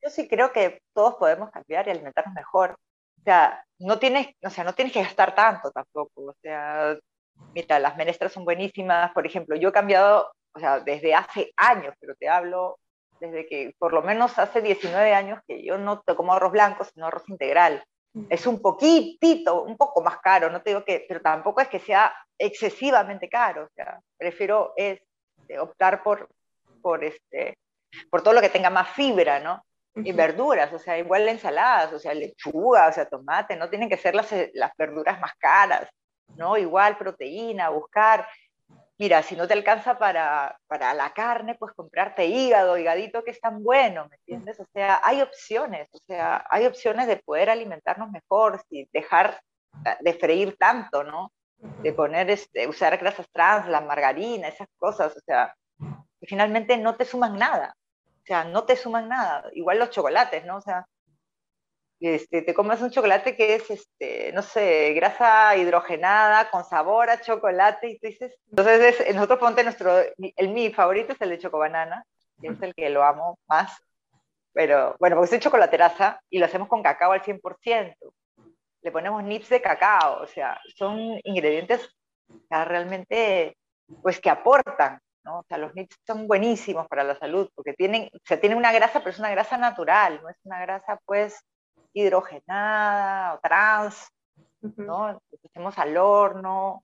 Yo 0.01 0.09
sí 0.09 0.27
creo 0.27 0.51
que 0.51 0.81
todos 0.93 1.15
podemos 1.15 1.49
cambiar 1.51 1.87
y 1.87 1.91
alimentarnos 1.91 2.33
mejor. 2.33 2.77
O 3.19 3.23
sea, 3.23 3.65
no 3.79 3.99
tienes, 3.99 4.27
o 4.43 4.49
sea, 4.49 4.65
no 4.65 4.73
tienes 4.73 4.93
que 4.93 5.01
gastar 5.01 5.33
tanto 5.33 5.71
tampoco. 5.71 6.25
O 6.25 6.35
sea, 6.41 6.97
mira, 7.53 7.79
las 7.79 7.95
menestras 7.95 8.33
son 8.33 8.43
buenísimas. 8.43 9.13
Por 9.13 9.25
ejemplo, 9.25 9.55
yo 9.55 9.69
he 9.69 9.73
cambiado, 9.73 10.33
o 10.53 10.59
sea, 10.59 10.81
desde 10.81 11.15
hace 11.15 11.53
años, 11.55 11.95
pero 12.01 12.15
te 12.15 12.27
hablo 12.27 12.79
desde 13.21 13.45
que 13.47 13.73
por 13.79 13.93
lo 13.93 14.01
menos 14.01 14.37
hace 14.37 14.61
19 14.61 15.13
años 15.13 15.39
que 15.47 15.63
yo 15.63 15.77
no 15.77 16.03
como 16.03 16.33
arroz 16.33 16.51
blanco, 16.51 16.83
sino 16.83 17.07
arroz 17.07 17.23
integral. 17.29 17.81
Es 18.29 18.45
un 18.45 18.61
poquitito, 18.61 19.63
un 19.63 19.75
poco 19.75 20.01
más 20.01 20.19
caro, 20.19 20.49
no 20.49 20.61
te 20.61 20.69
digo 20.69 20.85
que, 20.85 21.05
pero 21.07 21.21
tampoco 21.21 21.61
es 21.61 21.67
que 21.67 21.79
sea 21.79 22.13
excesivamente 22.37 23.27
caro. 23.27 23.63
O 23.65 23.69
sea, 23.75 23.99
prefiero 24.17 24.73
es, 24.75 25.01
este, 25.41 25.59
optar 25.59 26.03
por, 26.03 26.29
por, 26.81 27.03
este, 27.03 27.57
por 28.09 28.21
todo 28.21 28.33
lo 28.33 28.41
que 28.41 28.49
tenga 28.49 28.69
más 28.69 28.89
fibra, 28.89 29.39
¿no? 29.39 29.63
y 29.95 30.11
verduras, 30.11 30.73
o 30.73 30.79
sea, 30.79 30.97
igual 30.97 31.27
ensaladas, 31.29 31.93
o 31.93 31.99
sea, 31.99 32.15
lechuga, 32.15 32.87
o 32.87 32.91
sea, 32.91 33.07
tomate, 33.07 33.55
no 33.55 33.69
tienen 33.69 33.89
que 33.89 33.97
ser 33.97 34.15
las, 34.15 34.31
eh, 34.31 34.49
las 34.55 34.71
verduras 34.75 35.19
más 35.19 35.33
caras, 35.37 35.87
¿no? 36.35 36.57
Igual 36.57 36.97
proteína, 36.97 37.69
buscar. 37.69 38.27
Mira, 39.03 39.21
si 39.21 39.35
no 39.35 39.49
te 39.49 39.53
alcanza 39.53 39.99
para, 39.99 40.57
para 40.65 40.93
la 40.93 41.13
carne, 41.13 41.55
pues 41.55 41.73
comprarte 41.73 42.25
hígado, 42.25 42.77
higadito 42.77 43.21
que 43.21 43.31
es 43.31 43.41
tan 43.41 43.61
bueno, 43.61 44.07
¿me 44.09 44.15
entiendes? 44.15 44.61
O 44.61 44.65
sea, 44.71 45.01
hay 45.03 45.21
opciones, 45.21 45.89
o 45.91 45.97
sea, 46.07 46.45
hay 46.49 46.65
opciones 46.65 47.07
de 47.07 47.17
poder 47.17 47.49
alimentarnos 47.49 48.09
mejor, 48.11 48.63
sin 48.69 48.87
dejar 48.93 49.41
eh, 49.85 49.97
de 49.99 50.13
freír 50.13 50.55
tanto, 50.57 51.03
¿no? 51.03 51.33
De 51.57 51.91
poner, 51.91 52.29
este, 52.29 52.65
usar 52.65 52.95
grasas 52.97 53.27
trans, 53.33 53.67
la 53.67 53.81
margarina, 53.81 54.47
esas 54.47 54.69
cosas, 54.77 55.13
o 55.17 55.19
sea, 55.19 55.53
que 55.77 56.25
finalmente 56.25 56.77
no 56.77 56.95
te 56.95 57.03
suman 57.03 57.37
nada. 57.37 57.75
O 58.05 58.25
sea, 58.25 58.45
no 58.45 58.63
te 58.63 58.77
suman 58.77 59.09
nada. 59.09 59.49
Igual 59.51 59.79
los 59.79 59.89
chocolates, 59.89 60.45
¿no? 60.45 60.55
O 60.55 60.61
sea, 60.61 60.87
este, 62.03 62.41
te 62.41 62.53
comes 62.53 62.81
un 62.81 62.91
chocolate 62.91 63.35
que 63.35 63.55
es, 63.55 63.69
este, 63.69 64.31
no 64.33 64.41
sé, 64.41 64.93
grasa 64.93 65.55
hidrogenada 65.55 66.49
con 66.49 66.65
sabor 66.65 67.09
a 67.09 67.21
chocolate 67.21 67.89
y 67.89 67.99
tú 67.99 68.07
dices, 68.07 68.37
entonces 68.49 68.99
es, 68.99 69.15
nosotros 69.15 69.39
ponte 69.39 69.63
nuestro, 69.63 69.97
el 70.17 70.49
mi 70.49 70.71
favorito 70.71 71.13
es 71.13 71.21
el 71.21 71.29
de 71.29 71.39
chocobanana, 71.39 72.03
que 72.41 72.49
es 72.49 72.61
el 72.61 72.73
que 72.75 72.89
lo 72.89 73.03
amo 73.03 73.39
más, 73.47 73.81
pero 74.51 74.97
bueno, 74.99 75.15
porque 75.15 75.29
soy 75.29 75.39
chocolateraza 75.39 76.19
y 76.29 76.39
lo 76.39 76.45
hacemos 76.45 76.67
con 76.67 76.83
cacao 76.83 77.13
al 77.13 77.23
100%, 77.23 77.95
le 78.81 78.91
ponemos 78.91 79.23
nips 79.23 79.49
de 79.49 79.61
cacao, 79.61 80.21
o 80.21 80.27
sea, 80.27 80.59
son 80.75 81.19
ingredientes 81.23 81.89
realmente, 82.49 83.57
pues 84.01 84.19
que 84.19 84.29
aportan, 84.29 84.99
o 85.25 85.43
sea, 85.47 85.57
los 85.57 85.73
nips 85.73 85.95
son 86.05 86.27
buenísimos 86.27 86.87
para 86.87 87.03
la 87.03 87.17
salud 87.17 87.49
porque 87.55 87.73
tienen, 87.73 88.09
o 88.13 88.19
sea, 88.25 88.39
tienen 88.39 88.57
una 88.57 88.73
grasa, 88.73 88.99
pero 88.99 89.11
es 89.11 89.19
una 89.19 89.31
grasa 89.31 89.57
natural, 89.57 90.19
no 90.21 90.29
es 90.29 90.37
una 90.43 90.59
grasa 90.59 90.99
pues 91.05 91.41
hidrogenada 91.93 93.35
o 93.35 93.39
trans, 93.39 94.07
¿no? 94.77 95.21
hacemos 95.45 95.77
al 95.77 95.97
horno, 95.97 96.83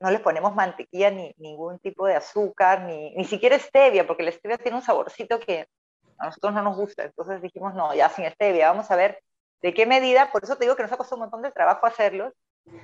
no 0.00 0.10
les 0.10 0.20
ponemos 0.20 0.54
mantequilla 0.54 1.10
ni 1.10 1.34
ningún 1.38 1.78
tipo 1.78 2.06
de 2.06 2.16
azúcar, 2.16 2.82
ni, 2.82 3.14
ni 3.14 3.24
siquiera 3.24 3.58
stevia, 3.58 4.06
porque 4.06 4.22
la 4.22 4.32
stevia 4.32 4.58
tiene 4.58 4.76
un 4.76 4.82
saborcito 4.82 5.40
que 5.40 5.66
a 6.18 6.26
nosotros 6.26 6.52
no 6.52 6.62
nos 6.62 6.76
gusta. 6.76 7.04
Entonces 7.04 7.40
dijimos, 7.40 7.74
no, 7.74 7.94
ya 7.94 8.08
sin 8.08 8.30
stevia, 8.30 8.70
vamos 8.70 8.90
a 8.90 8.96
ver 8.96 9.20
de 9.62 9.72
qué 9.72 9.86
medida, 9.86 10.30
por 10.30 10.44
eso 10.44 10.56
te 10.56 10.64
digo 10.64 10.76
que 10.76 10.82
nos 10.82 10.92
ha 10.92 10.96
costado 10.96 11.16
un 11.16 11.22
montón 11.22 11.42
de 11.42 11.50
trabajo 11.50 11.86
hacerlos, 11.86 12.32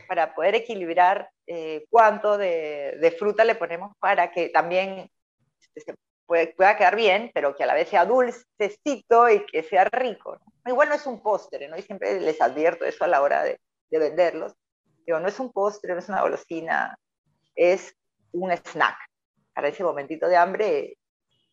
para 0.08 0.34
poder 0.34 0.54
equilibrar 0.54 1.30
eh, 1.46 1.86
cuánto 1.90 2.36
de, 2.38 3.16
fruta 3.18 3.44
le 3.44 3.54
ponemos 3.54 3.96
para 3.98 4.30
que 4.30 4.48
también 4.48 5.10
este, 6.34 6.54
pueda 6.54 6.76
quedar 6.76 6.96
bien, 6.96 7.30
pero 7.34 7.54
que 7.56 7.64
a 7.64 7.66
la 7.66 7.74
vez 7.74 7.88
sea 7.88 8.04
dulcecito 8.04 9.28
y 9.28 9.44
que 9.46 9.62
sea 9.62 9.84
rico. 9.84 10.38
Igual 10.66 10.88
no 10.88 10.94
es 10.94 11.06
un 11.06 11.22
postre, 11.22 11.68
¿no? 11.68 11.76
Y 11.76 11.82
siempre 11.82 12.20
les 12.20 12.40
advierto 12.40 12.84
eso 12.84 13.04
a 13.04 13.08
la 13.08 13.22
hora 13.22 13.42
de, 13.42 13.58
venderlos. 13.90 14.54
Digo, 15.06 15.18
no 15.18 15.28
es 15.28 15.40
un 15.40 15.52
postre, 15.52 15.92
no 15.92 15.98
es 15.98 16.08
una 16.08 16.22
golosina, 16.22 16.96
es 17.54 17.94
un 18.32 18.52
snack 18.52 18.96
para 19.54 19.68
ese 19.68 19.82
momentito 19.82 20.28
de 20.28 20.36
hambre 20.36 20.96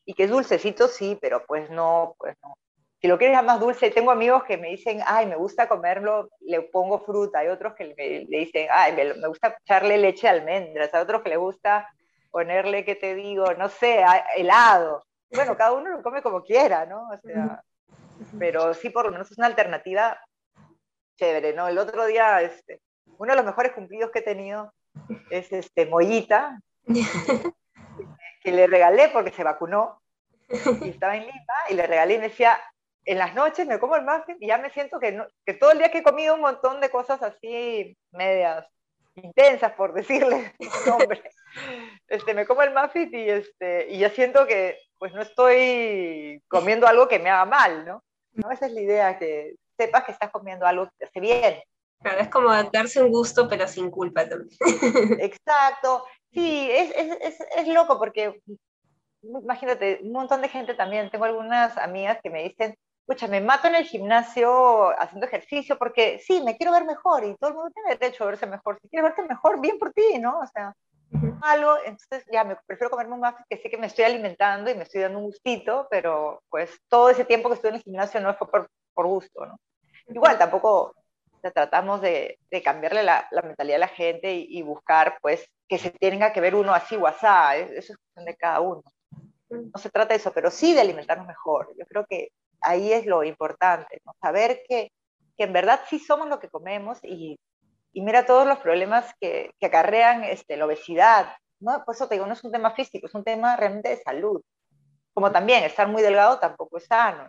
y 0.06 0.13
que 0.13 0.24
es 0.26 0.30
dulcecito, 0.30 0.88
sí, 0.88 1.18
pero 1.20 1.44
pues 1.48 1.70
no, 1.70 2.16
pues 2.20 2.36
no, 2.44 2.56
si 3.00 3.08
lo 3.08 3.18
quieres 3.20 3.44
más 3.44 3.60
dulce, 3.60 3.92
tengo 3.92 4.10
amigos 4.10 4.44
que 4.44 4.58
me 4.58 4.70
dicen, 4.70 5.02
ay, 5.06 5.28
me 5.28 5.36
gusta 5.36 5.68
comerlo, 5.68 6.30
le 6.40 6.62
pongo 6.62 7.00
fruta. 7.00 7.40
Hay 7.40 7.48
otros 7.48 7.76
que 7.76 7.86
le, 7.86 8.26
dicen, 8.28 8.68
ay, 8.72 8.94
me, 8.94 9.28
gusta 9.28 9.56
echarle 9.63 10.00
leche 10.00 10.28
de 10.28 10.40
almendras. 10.40 10.92
Hay 10.94 11.02
otros 11.02 11.22
que 11.22 11.30
le 11.30 11.38
gusta 11.38 11.88
ponerle, 12.38 12.86
¿qué 12.86 12.93
te 12.93 13.15
digo? 13.15 13.52
No 13.56 13.67
sé, 13.67 14.06
helado. 14.36 15.04
Bueno, 15.32 15.58
cada 15.58 15.71
uno 15.71 15.89
lo 15.89 16.04
come 16.04 16.21
como 16.21 16.43
quiera, 16.43 16.86
¿no? 16.86 17.10
O 17.10 17.17
sea, 17.17 17.63
pero 18.38 18.76
sí, 18.76 18.91
por 18.91 19.06
lo 19.06 19.12
menos 19.12 19.32
es 19.32 19.39
una 19.39 19.47
alternativa 19.47 20.21
chévere, 21.17 21.54
¿no? 21.54 21.67
El 21.67 21.80
otro 21.80 22.06
día, 22.06 22.43
este, 22.43 22.80
uno 23.17 23.32
de 23.32 23.38
los 23.38 23.45
mejores 23.45 23.71
cumplidos 23.71 24.12
que 24.12 24.19
he 24.19 24.21
tenido 24.21 24.71
es 25.32 25.52
este, 25.52 25.88
Mollita, 25.88 26.60
que 28.43 28.52
le 28.52 28.67
regalé 28.67 29.10
porque 29.10 29.32
se 29.32 29.43
vacunó 29.43 30.00
y 30.84 30.89
estaba 30.89 31.15
en 31.15 31.23
Lima 31.23 31.56
y 31.69 31.73
le 31.73 31.88
regalé 31.88 32.13
y 32.13 32.17
me 32.19 32.30
decía, 32.30 32.60
en 33.04 33.17
las 33.17 33.34
noches 33.34 33.65
me 33.65 33.80
como 33.80 33.95
el 33.95 34.06
muffin 34.06 34.38
y 34.39 34.45
ya 34.45 34.60
me 34.60 34.69
siento 34.69 35.00
que, 35.00 35.26
que 35.43 35.56
todo 35.56 35.71
el 35.71 35.80
día 35.80 35.89
que 35.89 36.00
he 36.00 36.04
comido 36.04 36.36
un 36.36 36.41
montón 36.41 36.82
de 36.82 36.91
cosas 36.91 37.23
así 37.23 37.97
medias 38.12 38.67
intensas, 39.22 39.74
por 39.74 39.94
decirle 39.94 40.54
nombre, 40.88 41.22
este, 42.08 42.34
me 42.34 42.46
como 42.46 42.62
el 42.62 42.74
muffin 42.74 43.10
y, 43.14 43.30
este, 43.30 43.88
y 43.90 44.00
ya 44.00 44.10
siento 44.10 44.46
que 44.48 44.80
pues 44.98 45.14
no 45.14 45.22
estoy 45.22 46.42
comiendo 46.48 46.88
algo 46.88 47.08
que 47.08 47.20
me 47.20 47.30
haga 47.30 47.46
mal, 47.46 47.86
¿no? 47.86 48.04
¿no? 48.34 48.52
Esa 48.52 48.68
es 48.68 48.74
la 48.74 48.82
idea, 48.82 49.20
que 49.20 49.56
sepas 49.78 50.06
que 50.06 50.12
estás 50.12 50.32
comiendo 50.32 50.66
algo 50.66 50.86
que 50.86 50.92
te 50.98 51.06
hace 51.06 51.20
bien. 51.20 51.62
Claro, 52.02 52.20
es 52.20 52.30
como 52.30 52.50
darse 52.72 53.02
un 53.02 53.12
gusto, 53.12 53.48
pero 53.48 53.68
sin 53.68 53.90
culpa 53.90 54.28
también. 54.28 54.58
Exacto. 55.20 56.06
Sí, 56.32 56.70
es, 56.72 56.92
es, 56.96 57.18
es, 57.22 57.48
es 57.56 57.68
loco 57.68 57.98
porque, 57.98 58.40
imagínate, 59.22 60.00
un 60.04 60.12
montón 60.12 60.42
de 60.42 60.50
gente 60.50 60.76
también, 60.76 61.10
tengo 61.10 61.26
algunas 61.26 61.78
amigas 61.78 62.20
que 62.22 62.30
me 62.30 62.44
dicen, 62.44 62.78
escucha, 63.08 63.28
me 63.28 63.39
mato 63.39 63.67
en 63.67 63.76
el 63.76 63.86
gimnasio 63.86 64.89
haciendo 65.00 65.28
ejercicio 65.28 65.78
porque 65.78 66.20
sí, 66.20 66.41
me 66.41 66.58
quiero 66.58 66.74
ver 66.74 66.84
mejor 66.84 67.24
y 67.24 67.36
todo 67.38 67.52
el 67.52 67.56
mundo 67.56 67.72
tiene 67.72 67.96
derecho 67.96 68.24
a 68.24 68.28
verse 68.28 68.46
mejor. 68.46 68.78
Si 68.82 68.89
quieres 68.89 69.10
verte 69.10 69.28
mejor, 69.28 69.62
bien 69.62 69.80
por 69.80 69.93
ti, 69.93 70.20
¿no? 70.20 70.39
O 70.39 70.48
sea, 70.48 70.74
algo, 71.41 71.78
entonces 71.86 72.26
ya 72.32 72.43
me 72.43 72.58
prefiero 72.65 72.89
comerme 72.89 73.13
un 73.13 73.22
muffin 73.22 73.46
que 73.50 73.58
sé 73.58 73.70
que 73.70 73.78
me 73.78 73.88
estoy 73.88 74.04
alimentando 74.04 74.70
y 74.70 74.76
me 74.76 74.84
estoy 74.84 75.02
dando 75.02 75.20
un 75.20 75.26
gustito, 75.26 75.88
pero 75.89 76.41
pues 76.50 76.78
todo 76.89 77.10
ese 77.10 77.24
tiempo 77.24 77.48
que 77.48 77.56
estuve 77.56 77.70
en 77.70 77.76
el 77.76 77.82
gimnasio 77.82 78.20
no 78.20 78.34
fue 78.34 78.50
por, 78.50 78.70
por 78.93 79.08
gusto, 79.08 79.46
¿no? 79.46 79.58
Igual 80.10 80.38
tampoco 80.38 80.93
tratamos 81.54 82.02
de, 82.02 82.39
de 82.52 82.62
cambiarle 82.62 83.04
la, 83.04 83.26
la, 83.32 83.41
mentalidad 83.41 83.78
a 83.78 83.80
la 83.80 83.88
gente 83.88 84.34
y, 84.34 84.62
buscar 84.63 85.17
pues 85.22 85.50
que 85.70 85.78
se 85.78 85.91
tenga 85.91 86.34
que 86.34 86.41
ver 86.41 86.56
uno 86.56 86.74
así 86.74 86.98
o 86.98 87.08
así, 87.08 87.26
eso 87.74 87.93
es 87.93 87.98
cuestión 87.98 88.26
de 88.26 88.36
cada 88.36 88.60
uno. 88.60 88.84
No 89.50 89.80
se 89.80 89.89
trata 89.89 90.10
de 90.10 90.20
eso, 90.20 90.34
pero 90.34 90.52
sí 90.52 90.74
de 90.74 90.82
alimentarnos 90.82 91.26
mejor. 91.26 91.74
Yo 91.78 91.86
creo 91.86 92.06
que 92.06 92.32
ahí 92.62 92.91
es 92.91 93.06
lo 93.06 93.24
importante, 93.24 94.02
¿no? 94.06 94.13
saber 94.22 94.62
que, 94.67 94.91
que 95.38 95.43
en 95.43 95.54
verdad 95.54 95.82
sí 95.89 96.00
somos 96.00 96.28
lo 96.28 96.39
que 96.39 96.50
comemos 96.50 97.00
y 97.04 97.38
y 97.98 98.02
mira 98.02 98.28
todos 98.28 98.46
los 98.46 98.60
problemas 98.60 99.12
que, 99.20 99.50
que 99.60 99.65
acarrean 99.65 100.24
este, 100.24 100.56
la 100.56 100.67
obesidad. 100.67 101.34
¿no? 101.60 101.84
Por 101.84 101.96
eso 101.96 102.08
te 102.08 102.13
digo, 102.13 102.28
no 102.28 102.34
es 102.34 102.43
un 102.43 102.52
tema 102.52 102.70
físico, 102.70 103.08
es 103.08 103.15
un 103.15 103.24
tema 103.24 103.56
realmente 103.58 103.89
de 103.89 103.98
salud. 103.98 104.39
Como 105.15 105.32
también 105.32 105.63
estar 105.63 105.88
muy 105.88 106.04
delgado 106.04 106.38
tampoco 106.38 106.78
es 106.78 106.86
sano. 106.86 107.28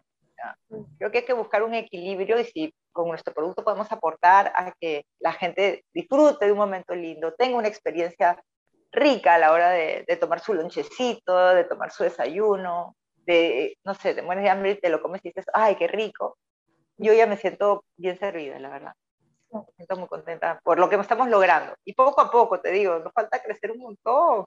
Creo 0.98 1.10
que 1.10 1.18
hay 1.18 1.24
que 1.24 1.32
buscar 1.32 1.62
un 1.62 1.72
equilibrio 1.72 2.38
y 2.38 2.44
si 2.44 2.74
con 2.92 3.08
nuestro 3.08 3.32
producto 3.32 3.64
podemos 3.64 3.90
aportar 3.90 4.52
a 4.54 4.72
que 4.78 5.06
la 5.20 5.32
gente 5.32 5.86
disfrute 5.94 6.44
de 6.44 6.52
un 6.52 6.58
momento 6.58 6.94
lindo, 6.94 7.32
tenga 7.32 7.56
una 7.56 7.68
experiencia 7.68 8.38
rica 8.92 9.36
a 9.36 9.38
la 9.38 9.52
hora 9.52 9.70
de, 9.70 10.04
de 10.06 10.16
tomar 10.16 10.40
su 10.40 10.52
lonchecito, 10.52 11.54
de 11.54 11.64
tomar 11.64 11.90
su 11.92 12.04
desayuno, 12.04 12.94
de, 13.28 13.78
no 13.84 13.94
sé, 13.94 14.14
te 14.14 14.22
mueres 14.22 14.42
de 14.42 14.50
hambre 14.50 14.70
y 14.72 14.80
te 14.80 14.88
lo 14.88 15.02
comes 15.02 15.20
y 15.22 15.28
dices, 15.28 15.44
ay, 15.52 15.76
qué 15.76 15.86
rico. 15.86 16.38
Yo 16.96 17.12
ya 17.12 17.26
me 17.26 17.36
siento 17.36 17.84
bien 17.96 18.18
servida, 18.18 18.58
la 18.58 18.70
verdad. 18.70 18.92
Me 19.50 19.62
siento 19.76 19.96
muy 19.96 20.08
contenta 20.08 20.60
por 20.64 20.78
lo 20.78 20.88
que 20.88 20.96
estamos 20.96 21.28
logrando. 21.28 21.74
Y 21.84 21.92
poco 21.94 22.20
a 22.20 22.30
poco, 22.30 22.60
te 22.60 22.70
digo, 22.70 22.98
nos 22.98 23.12
falta 23.12 23.42
crecer 23.42 23.70
un 23.72 23.78
montón. 23.78 24.46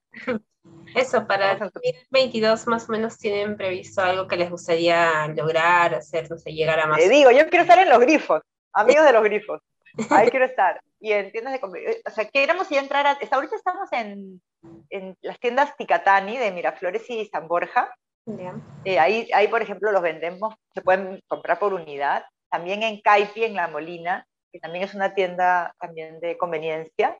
Eso, 0.95 1.25
para 1.25 1.53
el 1.53 1.59
2022 1.59 2.67
más 2.67 2.89
o 2.89 2.91
menos 2.91 3.17
tienen 3.17 3.55
previsto 3.55 4.01
algo 4.01 4.27
que 4.27 4.35
les 4.35 4.49
gustaría 4.49 5.27
lograr, 5.27 5.95
hacer, 5.95 6.29
no 6.29 6.37
sé, 6.37 6.51
llegar 6.51 6.79
a 6.79 6.87
más. 6.87 6.99
Te 6.99 7.09
digo, 7.09 7.31
yo 7.31 7.47
quiero 7.49 7.63
estar 7.63 7.79
en 7.79 7.89
los 7.89 7.99
grifos, 7.99 8.41
amigos 8.73 9.05
de 9.05 9.13
los 9.13 9.23
grifos. 9.23 9.61
Ahí 10.09 10.29
quiero 10.29 10.45
estar. 10.45 10.81
Y 10.99 11.11
en 11.11 11.31
tiendas 11.31 11.59
de 11.59 11.79
eh, 11.79 12.01
O 12.05 12.11
sea, 12.11 12.25
queremos 12.25 12.69
ya 12.69 12.79
entrar 12.79 13.07
a. 13.07 13.17
Ahorita 13.31 13.55
estamos 13.55 13.91
en, 13.91 14.41
en 14.89 15.17
las 15.21 15.39
tiendas 15.39 15.75
Ticatani 15.77 16.37
de 16.37 16.51
Miraflores 16.51 17.09
y 17.09 17.25
San 17.25 17.47
Borja. 17.47 17.93
Eh, 18.85 18.99
ahí, 18.99 19.29
ahí, 19.33 19.47
por 19.47 19.61
ejemplo, 19.61 19.91
los 19.91 20.01
vendemos, 20.01 20.55
se 20.73 20.81
pueden 20.81 21.21
comprar 21.27 21.59
por 21.59 21.73
unidad. 21.73 22.25
También 22.49 22.83
en 22.83 23.01
Caipi, 23.01 23.43
en 23.43 23.55
La 23.55 23.67
Molina, 23.67 24.25
que 24.51 24.59
también 24.59 24.83
es 24.83 24.93
una 24.93 25.13
tienda 25.13 25.73
también 25.79 26.19
de 26.19 26.37
conveniencia, 26.37 27.17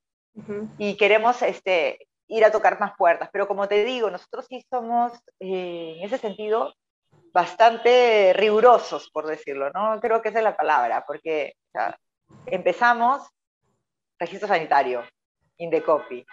y 0.78 0.96
queremos 0.96 1.42
este, 1.42 2.08
ir 2.28 2.46
a 2.46 2.52
tocar 2.52 2.80
más 2.80 2.94
puertas. 2.98 3.30
Pero 3.32 3.48
como 3.48 3.68
te 3.68 3.84
digo, 3.84 4.10
nosotros 4.10 4.46
sí 4.48 4.66
somos, 4.70 5.14
eh, 5.40 5.96
en 5.98 6.04
ese 6.04 6.18
sentido, 6.18 6.74
bastante 7.34 8.34
rigurosos, 8.36 9.10
por 9.12 9.26
decirlo, 9.26 9.70
¿no? 9.72 10.00
Creo 10.02 10.22
que 10.22 10.30
esa 10.30 10.40
es 10.40 10.44
la 10.44 10.58
palabra, 10.58 11.04
porque 11.06 11.54
empezamos 12.46 13.28
registro 14.20 14.48
sanitario, 14.48 15.04
Indecopy, 15.58 16.26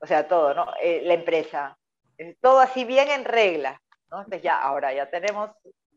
o 0.00 0.06
sea, 0.06 0.28
todo, 0.28 0.54
¿no? 0.54 0.72
Eh, 0.80 1.02
la 1.04 1.14
empresa, 1.14 1.76
eh, 2.18 2.36
todo 2.40 2.60
así 2.60 2.84
bien 2.84 3.08
en 3.10 3.24
regla. 3.24 3.80
Entonces 4.12 4.42
ya, 4.42 4.58
ahora 4.58 4.92
ya 4.92 5.08
tenemos 5.08 5.50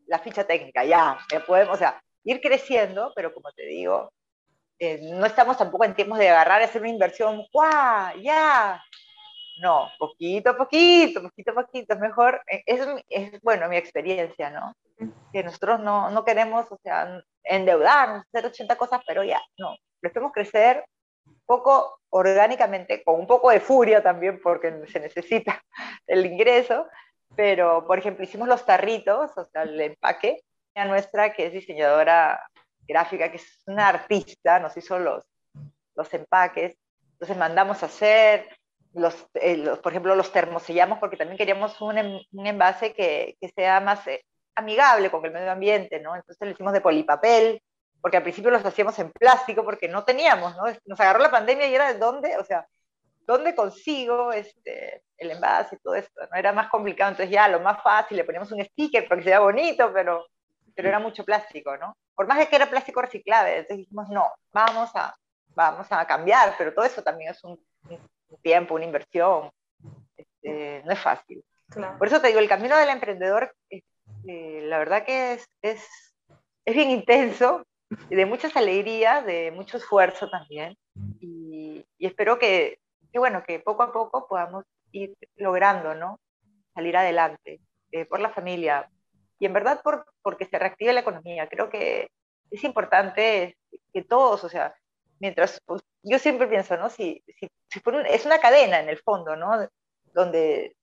la 0.06 0.18
ficha 0.18 0.44
técnica, 0.44 0.84
ya, 0.84 1.18
ya 1.30 1.44
podemos, 1.44 1.74
o 1.74 1.78
sea, 1.78 2.00
ir 2.24 2.40
creciendo, 2.40 3.12
pero 3.14 3.34
como 3.34 3.52
te 3.52 3.66
digo, 3.66 4.10
eh, 4.78 5.00
no 5.02 5.26
estamos 5.26 5.58
tampoco 5.58 5.84
en 5.84 5.94
tiempos 5.94 6.18
de 6.18 6.30
agarrar 6.30 6.62
hacer 6.62 6.80
una 6.80 6.90
inversión, 6.90 7.44
¡guau! 7.52 8.18
¡Ya! 8.22 8.82
No, 9.60 9.90
poquito 9.98 10.50
a 10.50 10.56
poquito, 10.56 11.22
poquito 11.22 11.50
a 11.50 11.54
poquito, 11.54 11.92
es 11.92 12.00
mejor, 12.00 12.42
eh, 12.50 12.62
es, 12.64 12.86
es, 13.10 13.40
bueno 13.42 13.68
mi 13.68 13.76
experiencia, 13.76 14.48
¿no? 14.48 14.74
Que 15.30 15.44
nosotros 15.44 15.80
no, 15.80 16.10
no 16.10 16.24
queremos, 16.24 16.72
o 16.72 16.78
sea, 16.82 17.22
endeudarnos, 17.44 18.24
hacer 18.32 18.46
80 18.46 18.76
cosas, 18.76 19.02
pero 19.06 19.24
ya, 19.24 19.42
no, 19.58 19.76
preferimos 20.00 20.32
crecer 20.32 20.86
poco 21.44 22.00
orgánicamente, 22.08 23.04
con 23.04 23.20
un 23.20 23.26
poco 23.26 23.50
de 23.50 23.60
furia 23.60 24.02
también, 24.02 24.40
porque 24.42 24.86
se 24.88 25.00
necesita 25.00 25.62
el 26.06 26.24
ingreso, 26.24 26.86
pero, 27.34 27.86
por 27.86 27.98
ejemplo, 27.98 28.24
hicimos 28.24 28.48
los 28.48 28.64
tarritos, 28.64 29.36
o 29.36 29.44
sea, 29.44 29.62
el 29.62 29.80
empaque, 29.80 30.42
a 30.74 30.84
nuestra, 30.84 31.32
que 31.32 31.46
es 31.46 31.52
diseñadora 31.52 32.40
gráfica, 32.86 33.30
que 33.30 33.38
es 33.38 33.62
una 33.66 33.88
artista, 33.88 34.60
nos 34.60 34.76
hizo 34.76 34.98
los, 34.98 35.24
los 35.94 36.12
empaques, 36.14 36.76
entonces 37.12 37.36
mandamos 37.36 37.82
a 37.82 37.86
hacer, 37.86 38.48
los, 38.92 39.26
eh, 39.34 39.56
los, 39.56 39.78
por 39.78 39.92
ejemplo, 39.92 40.14
los 40.14 40.32
termosellamos 40.32 40.98
porque 40.98 41.16
también 41.16 41.38
queríamos 41.38 41.80
un, 41.80 42.20
un 42.30 42.46
envase 42.46 42.92
que, 42.92 43.36
que 43.40 43.48
sea 43.48 43.80
más 43.80 44.06
eh, 44.06 44.22
amigable 44.54 45.10
con 45.10 45.24
el 45.24 45.32
medio 45.32 45.50
ambiente, 45.50 46.00
¿no? 46.00 46.14
Entonces 46.14 46.46
lo 46.46 46.52
hicimos 46.52 46.72
de 46.72 46.80
polipapel, 46.80 47.62
porque 48.00 48.18
al 48.18 48.22
principio 48.22 48.50
los 48.50 48.64
hacíamos 48.64 48.98
en 48.98 49.10
plástico 49.12 49.64
porque 49.64 49.88
no 49.88 50.04
teníamos, 50.04 50.56
¿no? 50.56 50.64
Nos 50.84 51.00
agarró 51.00 51.20
la 51.20 51.30
pandemia 51.30 51.66
y 51.66 51.74
era 51.74 51.92
de 51.92 51.98
dónde, 51.98 52.36
o 52.36 52.44
sea, 52.44 52.66
¿dónde 53.26 53.54
consigo 53.54 54.32
este, 54.32 55.02
el 55.18 55.30
envase 55.32 55.76
y 55.76 55.78
todo 55.78 55.94
esto? 55.94 56.20
¿no? 56.30 56.38
Era 56.38 56.52
más 56.52 56.68
complicado, 56.68 57.10
entonces 57.10 57.32
ya 57.32 57.48
lo 57.48 57.60
más 57.60 57.82
fácil, 57.82 58.16
le 58.16 58.24
poníamos 58.24 58.52
un 58.52 58.64
sticker 58.64 59.08
para 59.08 59.20
que 59.20 59.28
sea 59.28 59.40
bonito, 59.40 59.92
pero, 59.92 60.26
pero 60.74 60.88
era 60.88 60.98
mucho 60.98 61.24
plástico, 61.24 61.76
¿no? 61.76 61.96
por 62.16 62.26
más 62.26 62.48
que 62.48 62.56
era 62.56 62.68
plástico 62.68 63.02
reciclable, 63.02 63.58
entonces 63.58 63.76
dijimos, 63.76 64.08
no, 64.08 64.26
vamos 64.50 64.90
a, 64.94 65.14
vamos 65.54 65.86
a 65.90 66.04
cambiar, 66.06 66.54
pero 66.56 66.72
todo 66.72 66.86
eso 66.86 67.02
también 67.02 67.30
es 67.30 67.44
un, 67.44 67.60
tiempo, 68.42 68.74
una 68.74 68.86
inversión, 68.86 69.50
este, 70.16 70.82
no 70.84 70.92
es 70.92 70.98
fácil. 70.98 71.44
Por 71.98 72.06
eso 72.06 72.20
te 72.20 72.28
digo, 72.28 72.40
el 72.40 72.48
camino 72.48 72.76
del 72.76 72.88
emprendedor, 72.88 73.54
este, 73.68 74.62
la 74.62 74.78
verdad 74.78 75.04
que 75.04 75.34
es, 75.34 75.46
es, 75.62 76.14
es, 76.64 76.74
bien 76.74 76.90
intenso, 76.90 77.64
de 78.08 78.26
muchas 78.26 78.56
alegrías, 78.56 79.24
de 79.26 79.52
mucho 79.52 79.76
esfuerzo 79.76 80.28
también, 80.30 80.76
y, 81.20 81.84
y 81.98 82.06
espero 82.06 82.38
que, 82.38 82.78
que, 83.16 83.18
bueno, 83.18 83.42
que 83.42 83.60
poco 83.60 83.82
a 83.82 83.92
poco 83.92 84.28
podamos 84.28 84.66
ir 84.92 85.16
logrando, 85.36 85.94
¿no? 85.94 86.20
Salir 86.74 86.98
adelante, 86.98 87.60
eh, 87.90 88.04
por 88.04 88.20
la 88.20 88.28
familia, 88.28 88.90
y 89.38 89.46
en 89.46 89.54
verdad 89.54 89.80
por, 89.82 90.04
porque 90.20 90.44
se 90.44 90.58
reactive 90.58 90.92
la 90.92 91.00
economía. 91.00 91.48
Creo 91.48 91.70
que 91.70 92.10
es 92.50 92.62
importante 92.62 93.56
que 93.94 94.02
todos, 94.02 94.44
o 94.44 94.50
sea, 94.50 94.74
mientras, 95.18 95.62
pues, 95.64 95.82
yo 96.02 96.18
siempre 96.18 96.46
pienso, 96.46 96.76
¿no? 96.76 96.90
Si, 96.90 97.22
si, 97.38 97.48
es 98.10 98.26
una 98.26 98.38
cadena 98.38 98.80
en 98.80 98.90
el 98.90 98.98
fondo, 98.98 99.34
¿no? 99.34 99.66
Donde 100.12 100.76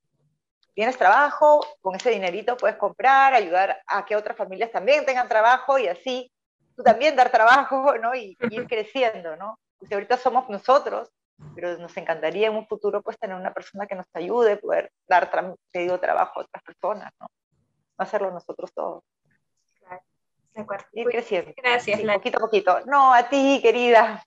tienes 0.74 0.98
trabajo, 0.98 1.64
con 1.82 1.94
ese 1.94 2.10
dinerito 2.10 2.58
puedes 2.58 2.78
comprar, 2.78 3.36
ayudar 3.36 3.80
a 3.86 4.06
que 4.06 4.16
otras 4.16 4.36
familias 4.36 4.72
también 4.72 5.06
tengan 5.06 5.30
trabajo 5.30 5.78
y 5.78 5.88
así 5.88 6.32
tú 6.76 6.82
también 6.82 7.16
dar 7.16 7.30
trabajo, 7.30 7.96
¿no? 8.00 8.16
Y, 8.16 8.36
ir 8.50 8.68
creciendo, 8.68 9.36
¿no? 9.36 9.60
Pues 9.78 9.92
ahorita 9.92 10.18
somos 10.18 10.50
nosotros, 10.50 11.12
pero 11.56 11.78
nos 11.78 11.96
encantaría 11.98 12.48
en 12.48 12.56
un 12.56 12.68
futuro 12.68 13.02
pues 13.02 13.18
tener 13.18 13.36
una 13.36 13.54
persona 13.54 13.86
que 13.86 13.96
nos 13.96 14.08
ayude, 14.14 14.58
poder 14.58 14.92
dar 15.08 15.30
trabajo 16.00 16.40
a 16.40 16.44
otras 16.44 16.64
personas, 16.64 17.12
¿no? 17.20 17.28
hacerlo 17.98 18.32
nosotros 18.32 18.72
todos. 18.74 19.04
Claro, 19.80 20.02
de 20.54 20.62
acuerdo. 20.62 20.86
Ir 20.94 21.08
creciendo. 21.08 21.54
Gracias, 21.58 22.02
Poquito 22.02 22.38
a 22.38 22.42
poquito. 22.42 22.80
No, 22.86 23.14
a 23.14 23.30
ti, 23.30 23.60
querida. 23.62 24.24